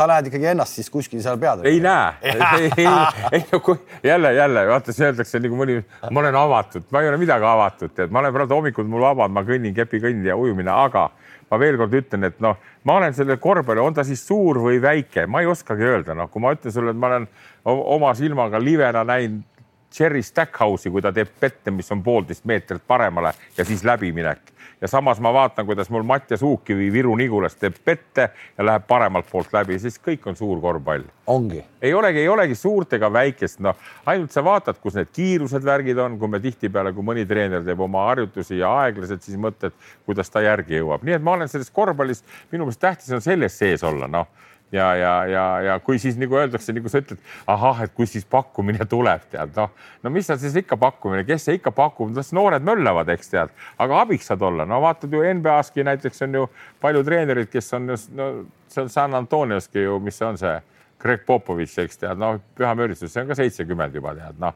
[0.00, 1.64] sa näed ikkagi ennast siis kuskil seal peal.
[1.68, 2.88] ei näe, ei, ei,
[3.36, 7.10] ei no kui jälle, jälle vaata, see öeldakse nagu mõni, ma olen avatud, ma ei
[7.10, 10.72] ole midagi avatud, tead, ma olen praegu hommikul mul vabad, ma kõnnin kepikõnd ja ujumine,
[10.72, 11.10] aga
[11.50, 14.80] ma veel kord ütlen, et noh, ma olen selle korvpalli, on ta siis suur või
[14.82, 17.28] väike, ma ei oskagi öelda, noh, kui ma ütlen sulle, et ma olen
[17.66, 19.46] oma silmaga livena näinud
[19.90, 24.88] Cherry Stackhouse'i, kui ta teeb pette, mis on poolteist meetrit paremale ja siis läbiminek ja
[24.88, 28.28] samas ma vaatan, kuidas mul Mattias Uukkivi Viru Nigulast teeb pette
[28.58, 31.04] ja läheb paremalt poolt läbi, siis kõik on suur korvpall.
[31.26, 31.64] ongi.
[31.82, 33.76] ei olegi, ei olegi suurt ega väikest, noh,
[34.06, 37.80] ainult sa vaatad, kus need kiirused, värgid on, kui me tihtipeale, kui mõni treener teeb
[37.80, 39.76] oma harjutusi ja aeglaselt, siis mõtled,
[40.06, 43.58] kuidas ta järgi jõuab, nii et ma olen selles korvpallis, minu meelest tähtis on selles
[43.58, 44.30] sees olla, noh
[44.72, 48.26] ja, ja, ja, ja kui siis nagu öeldakse, nagu sa ütled, ahah, et kui siis
[48.30, 49.70] pakkumine tuleb, tead noh,
[50.04, 53.54] no mis seal siis ikka pakkumine, kes see ikka pakub, las noored möllavad, eks tead,
[53.82, 56.50] aga abiks saad olla, no vaatad ju NBA-ski näiteks on ju
[56.82, 58.30] palju treenerid, kes on no
[58.70, 60.58] seal San Antonioski ju, mis see on see,
[61.00, 64.54] Greg Popovitš, eks tead, noh, püha müristus, see on ka seitsekümmend juba tead, noh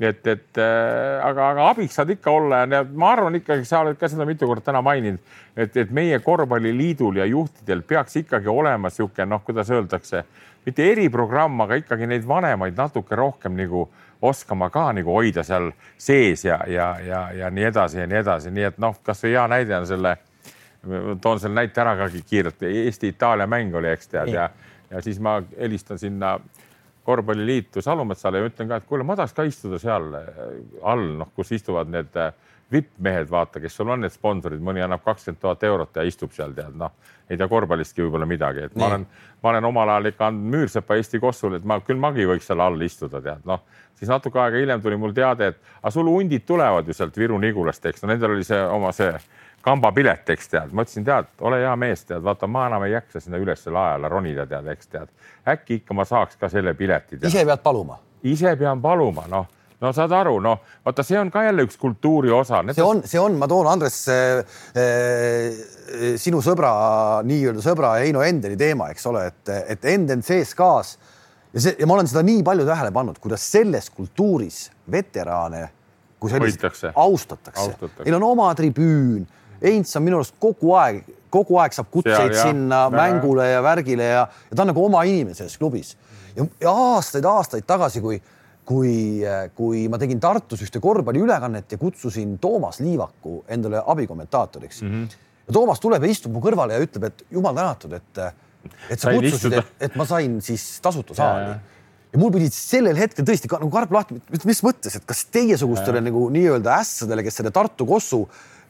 [0.00, 3.82] nii et, et äh, aga, aga abiks saad ikka olla ja ma arvan ikkagi, sa
[3.84, 5.20] oled ka seda mitu korda täna maininud,
[5.56, 10.24] et, et meie korvpalliliidul ja juhtidel peaks ikkagi olema niisugune noh, kuidas öeldakse,
[10.64, 13.88] mitte eriprogramm, aga ikkagi neid vanemaid natuke rohkem nagu
[14.22, 18.52] oskama ka nagu hoida seal sees ja, ja, ja, ja nii edasi ja nii edasi,
[18.56, 20.16] nii et noh, kasvõi hea näide on selle,
[21.20, 24.48] toon selle näite ära ka kiirelt, Eesti-Itaalia mäng oli, eks tead, ja,
[24.90, 26.38] ja siis ma helistan sinna
[27.04, 30.40] korvpalliliitu Salumetsale ja ütlen ka, et kuule, ma tahaks ka istuda seal äh,
[30.82, 32.32] all, noh, kus istuvad need äh,
[32.72, 36.52] vippmehed, vaata, kes sul on need sponsorid, mõni annab kakskümmend tuhat eurot ja istub seal,
[36.54, 36.92] tead, noh,
[37.30, 38.82] ei tea korvpallistki võib-olla midagi, et Nii.
[38.82, 39.06] ma olen,
[39.42, 42.62] ma olen omal ajal ikka andnud Müürsepa Eesti Kossule, et ma küll magi võiks seal
[42.62, 43.64] all istuda, tead, noh,
[43.98, 47.90] siis natuke aega hiljem tuli mul teade, et aga sul hundid tulevad ju sealt Viru-Nigulast,
[47.90, 49.10] eks no nendel oli see oma see
[49.64, 53.20] kambapilet, eks tead, ma ütlesin, tead, ole hea mees, tead, vaata, ma enam ei jaksa
[53.20, 55.10] sinna üles lae alla ronida, tead, eks tead,
[55.54, 57.20] äkki ikka ma saaks ka selle pileti.
[57.26, 58.00] ise pead paluma?
[58.22, 59.48] ise pean paluma, noh
[59.80, 62.60] no saad aru, noh, vaata, see on ka jälle üks kultuuri osa.
[62.72, 64.42] see on, see on, ma toon, Andres äh,,
[64.76, 66.72] äh, sinu sõbra,
[67.24, 70.98] nii-öelda sõbra Heino Endeni teema, eks ole, et, et Enden CSKA-s
[71.54, 75.64] ja see ja ma olen seda nii palju tähele pannud, kuidas selles kultuuris veterane
[76.20, 79.24] kui sellist austatakse, austatakse., neil on oma tribüün.
[79.62, 83.62] Heinz on minu arust kogu aeg, kogu aeg saab kutseid Seal, sinna ja, mängule ja
[83.64, 85.96] värgile ja, ja ta on nagu oma inimene selles klubis.
[86.36, 88.20] ja, ja aastaid-aastaid tagasi, kui,
[88.64, 88.92] kui,
[89.54, 94.92] kui ma tegin Tartus ühte korvpalliülekannet ja kutsusin Toomas Liivaku endale abikommentaatoriks mm.
[94.92, 95.18] -hmm.
[95.46, 98.24] ja Toomas tuleb ja istub mu kõrvale ja ütleb, et jumal tänatud, et
[98.90, 101.58] et sa Sain kutsusid, et, et ma sain siis tasuta Ja, saali ja.
[102.12, 106.02] ja mul pidid sellel hetkel tõesti ka, nagu karp lahti, mis mõttes, et kas teiesugustele
[106.04, 108.26] nagu nii-öelda ässadele, kes selle Tartu Kossu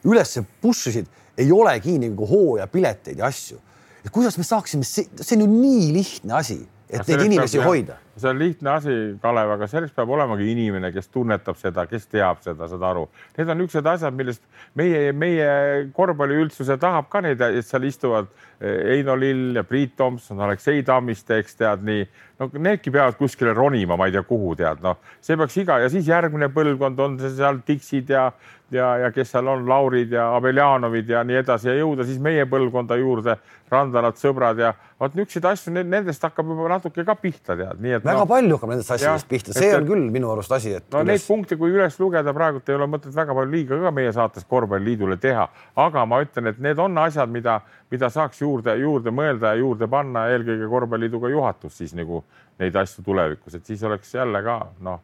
[0.07, 3.59] üles push isid, ei olegi nagu hooajapileteid ja asju.
[4.11, 7.99] kuidas me saaksime, see on ju nii lihtne asi, et neid inimesi hoida.
[8.17, 12.41] See on lihtne asi, Kalev, aga selleks peab olemagi inimene, kes tunnetab seda, kes teab
[12.43, 13.05] seda, saad aru.
[13.37, 14.43] Need on niisugused asjad, millest
[14.79, 15.49] meie, meie
[15.95, 18.27] korvpalliüldsuse tahab ka neid, et seal istuvad
[18.59, 22.07] eh, Eino Lill ja Priit Tomson, Aleksei Tammiste, eks tead nii.
[22.41, 25.91] no needki peavad kuskile ronima, ma ei tea, kuhu tead, noh, see peaks iga ja
[25.93, 28.31] siis järgmine põlvkond on seal Dixid ja
[28.71, 32.45] ja, ja kes seal on, Laurid ja Abeljaanovid ja nii edasi ja jõuda siis meie
[32.49, 33.35] põlvkonda juurde,
[33.71, 38.00] Randalad, sõbrad ja vot niisuguseid asju, nendest hakkab juba natuke ka pihta tead, nii et.
[38.05, 40.87] Väga no, palju hakkab nendest asjadest pihta, see et, on küll minu arust asi, et.
[40.87, 41.09] no kuidas...
[41.09, 44.47] neid punkte, kui üles lugeda, praegult ei ole mõtet väga palju liiga ka meie saates
[44.49, 45.45] Korvpalliliidule teha,
[45.85, 47.59] aga ma ütlen, et need on asjad, mida,
[47.93, 52.23] mida saaks juurde, juurde mõelda ja juurde panna, eelkõige Korvpalliliidu ka juhatus siis nagu
[52.61, 55.01] neid asju tulevikus, et siis oleks jälle ka noh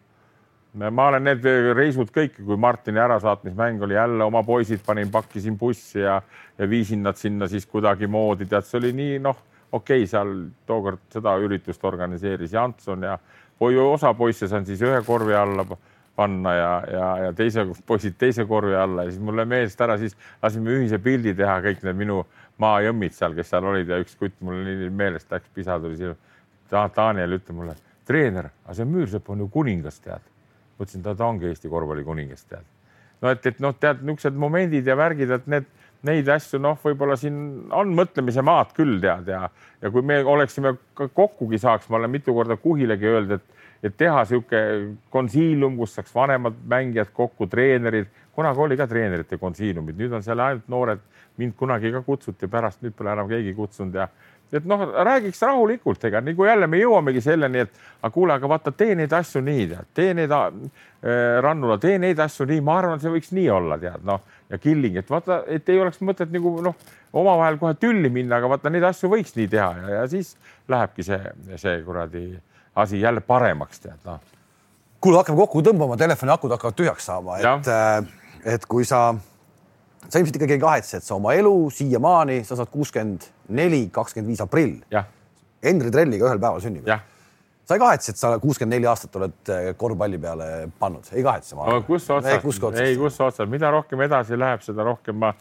[0.77, 1.45] ma olen need
[1.77, 6.21] reisud kõik, kui Martini ärasaatmismäng oli jälle oma poisid panin, pakkisin bussi ja,
[6.57, 9.39] ja viisin nad sinna siis kuidagimoodi, tead, see oli nii noh,
[9.71, 10.33] okei okay,, seal
[10.69, 13.17] tookord seda üritust organiseeris Janson ja
[13.59, 15.65] osa poisse saan siis ühe korvi alla
[16.15, 20.17] panna ja, ja, ja teise poisid teise korvi alla ja siis mulle meelest ära, siis
[20.43, 22.23] lasime ühise pildi teha, kõik need minu
[22.57, 26.15] maajõmmid seal, kes seal olid ja üks kutt mul nii meelest läks, pisa tuli siia.
[26.71, 30.25] Daniel ütleb mulle, treener, aga see Müürsepp on ju kuningas, tead
[30.77, 32.65] ma ütlesin, ta, ta ongi Eesti korvpalli kuningas, tead.
[33.21, 35.69] no et, et noh, tead niisugused momendid ja värgid, et need,
[36.05, 37.37] neid asju, noh, võib-olla siin
[37.73, 39.47] on mõtlemise maad küll tead ja,
[39.81, 44.21] ja kui me oleksime kokkugi saaks, ma olen mitu korda Kuhilegi öelnud, et, et teha
[44.23, 50.25] niisugune konsiilium, kus saaks vanemad mängijad kokku, treenerid, kunagi oli ka treenerite konsiiliumid, nüüd on
[50.25, 51.03] seal ainult noored,
[51.37, 54.09] mind kunagi ka kutsuti, pärast nüüd pole enam keegi kutsunud ja
[54.53, 58.71] et noh, räägiks rahulikult, ega nagu jälle me jõuamegi selleni, et aga kuule, aga vaata,
[58.71, 59.67] tee neid asju nii,
[59.97, 60.53] tee neid äh,,
[61.43, 64.97] Rannula, tee neid asju nii, ma arvan, see võiks nii olla, tead, noh ja Killing,
[65.01, 66.75] et vaata, et ei oleks mõtet nagu noh,
[67.13, 70.35] omavahel kohe tülli minna, aga vaata neid asju võiks nii teha ja, ja siis
[70.71, 72.27] lähebki see, see kuradi
[72.77, 74.21] asi jälle paremaks, tead noh.
[75.01, 79.09] kuule, hakkame kokku tõmbama, telefoni akud hakkavad tühjaks saama, et, äh, et kui sa
[80.07, 83.27] sa ilmselt ikkagi ei kahetse, et sa oma elu siiamaani, sa saad kuuskümmend
[83.57, 84.77] neli, kakskümmend viis aprill.
[85.63, 86.87] Henri Trelliga ühel päeval sünnib.
[87.67, 90.47] Sa ei kahetse, et sa kuuskümmend neli aastat oled äh, korvpalli peale
[90.79, 91.57] pannud, ei kahetse?
[91.57, 95.33] No, kus otsast, ei kus otsast, mida rohkem edasi läheb, seda rohkem ma,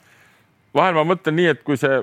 [0.74, 2.03] vahel ma mõtlen nii, et kui see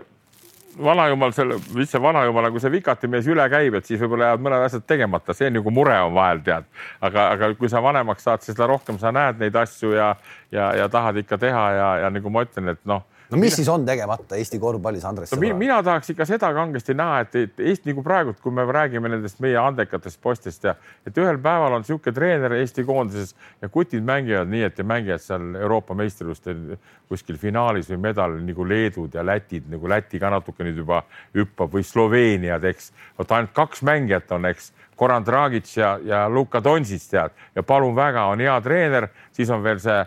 [0.83, 4.65] vanajumal selle, mis see vanajumala, kui see vikatimees üle käib, et siis võib-olla jäävad mõned
[4.65, 6.69] asjad tegemata, see nagu mure on vahel tead.
[7.01, 10.13] aga, aga kui sa vanemaks saad, siis seda rohkem sa näed neid asju ja,
[10.51, 13.03] ja, ja tahad ikka teha ja, ja nagu ma ütlen, et noh
[13.33, 13.57] no mis mina...
[13.57, 15.39] siis on tegemata Eesti korvpallis, Andres no,?
[15.41, 19.11] Mina, mina tahaks ikka seda kangesti näha, et, et Eesti nagu praegult, kui me räägime
[19.11, 20.75] nendest meie andekatest postist ja
[21.07, 25.49] et ühel päeval on niisugune treener Eesti koondises ja kutid mängivad nii, et mängivad seal
[25.59, 26.77] Euroopa meistrivõistlustel
[27.11, 31.03] kuskil finaalis või medalil nagu Leedud ja Lätid, nagu Läti ka natuke nüüd juba
[31.35, 32.91] hüppab või Sloveeniad, eks.
[33.19, 37.95] vot ainult kaks mängijat on, eks Goran Dragic ja, ja Luka Doncic tead ja palun
[37.95, 39.99] väga, on hea treener, siis on veel see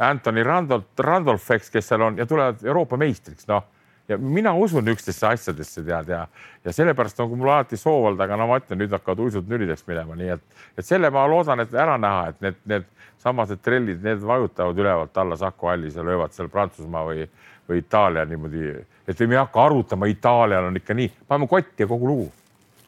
[0.00, 3.66] Anthony Randolph, Randolph, eks, kes seal on ja tulevad Euroopa meistriks, noh.
[4.08, 6.24] ja mina usun üksteise asjadesse tead ja,
[6.64, 9.84] ja sellepärast nagu mul alati soov olnud, aga no ma ütlen, nüüd hakkavad uisud nürideks
[9.86, 12.88] minema, nii et, et selle ma loodan, et ära näha, et need, need
[13.20, 17.28] samased trellid, need vajutavad ülevalt alla Saku hallis ja löövad seal Prantsusmaa või,
[17.68, 18.74] või Itaalia niimoodi,
[19.06, 22.30] et me ei hakka arutama, Itaalial on ikka nii, paneme kotti ja kogu lugu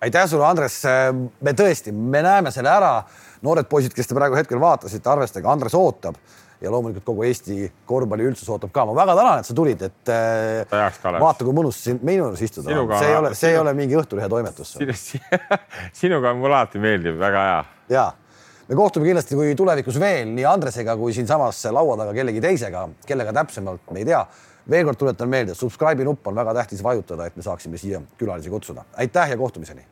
[0.03, 0.83] aitäh sulle, Andres.
[1.41, 3.03] me tõesti, me näeme selle ära.
[3.43, 6.19] noored poisid, kes te praegu hetkel vaatasite, arvestage, Andres ootab
[6.63, 8.85] ja loomulikult kogu Eesti korvpalli üldsus ootab ka.
[8.87, 10.81] ma väga tänan, et sa tulid, et äh,
[11.21, 13.03] vaata, kui mõnus siin meie juures istuda Sinuga, on.
[13.03, 14.77] see ei ole, see ei ole mingi Õhtulehe toimetus.
[16.01, 17.61] sinuga mulle alati meeldib, väga hea.
[17.97, 18.07] ja,
[18.69, 23.35] me kohtume kindlasti, kui tulevikus veel nii Andresega kui siinsamas laua taga kellegi teisega, kellega
[23.43, 24.25] täpsemalt me ei tea.
[24.71, 28.51] veel kord tuletan meelde, subscribe'i nupp on väga tähtis vajutada, et me saaksime siia külalisi
[28.51, 28.87] kutsuda.
[29.03, 29.92] aitäh ja kohtumiseni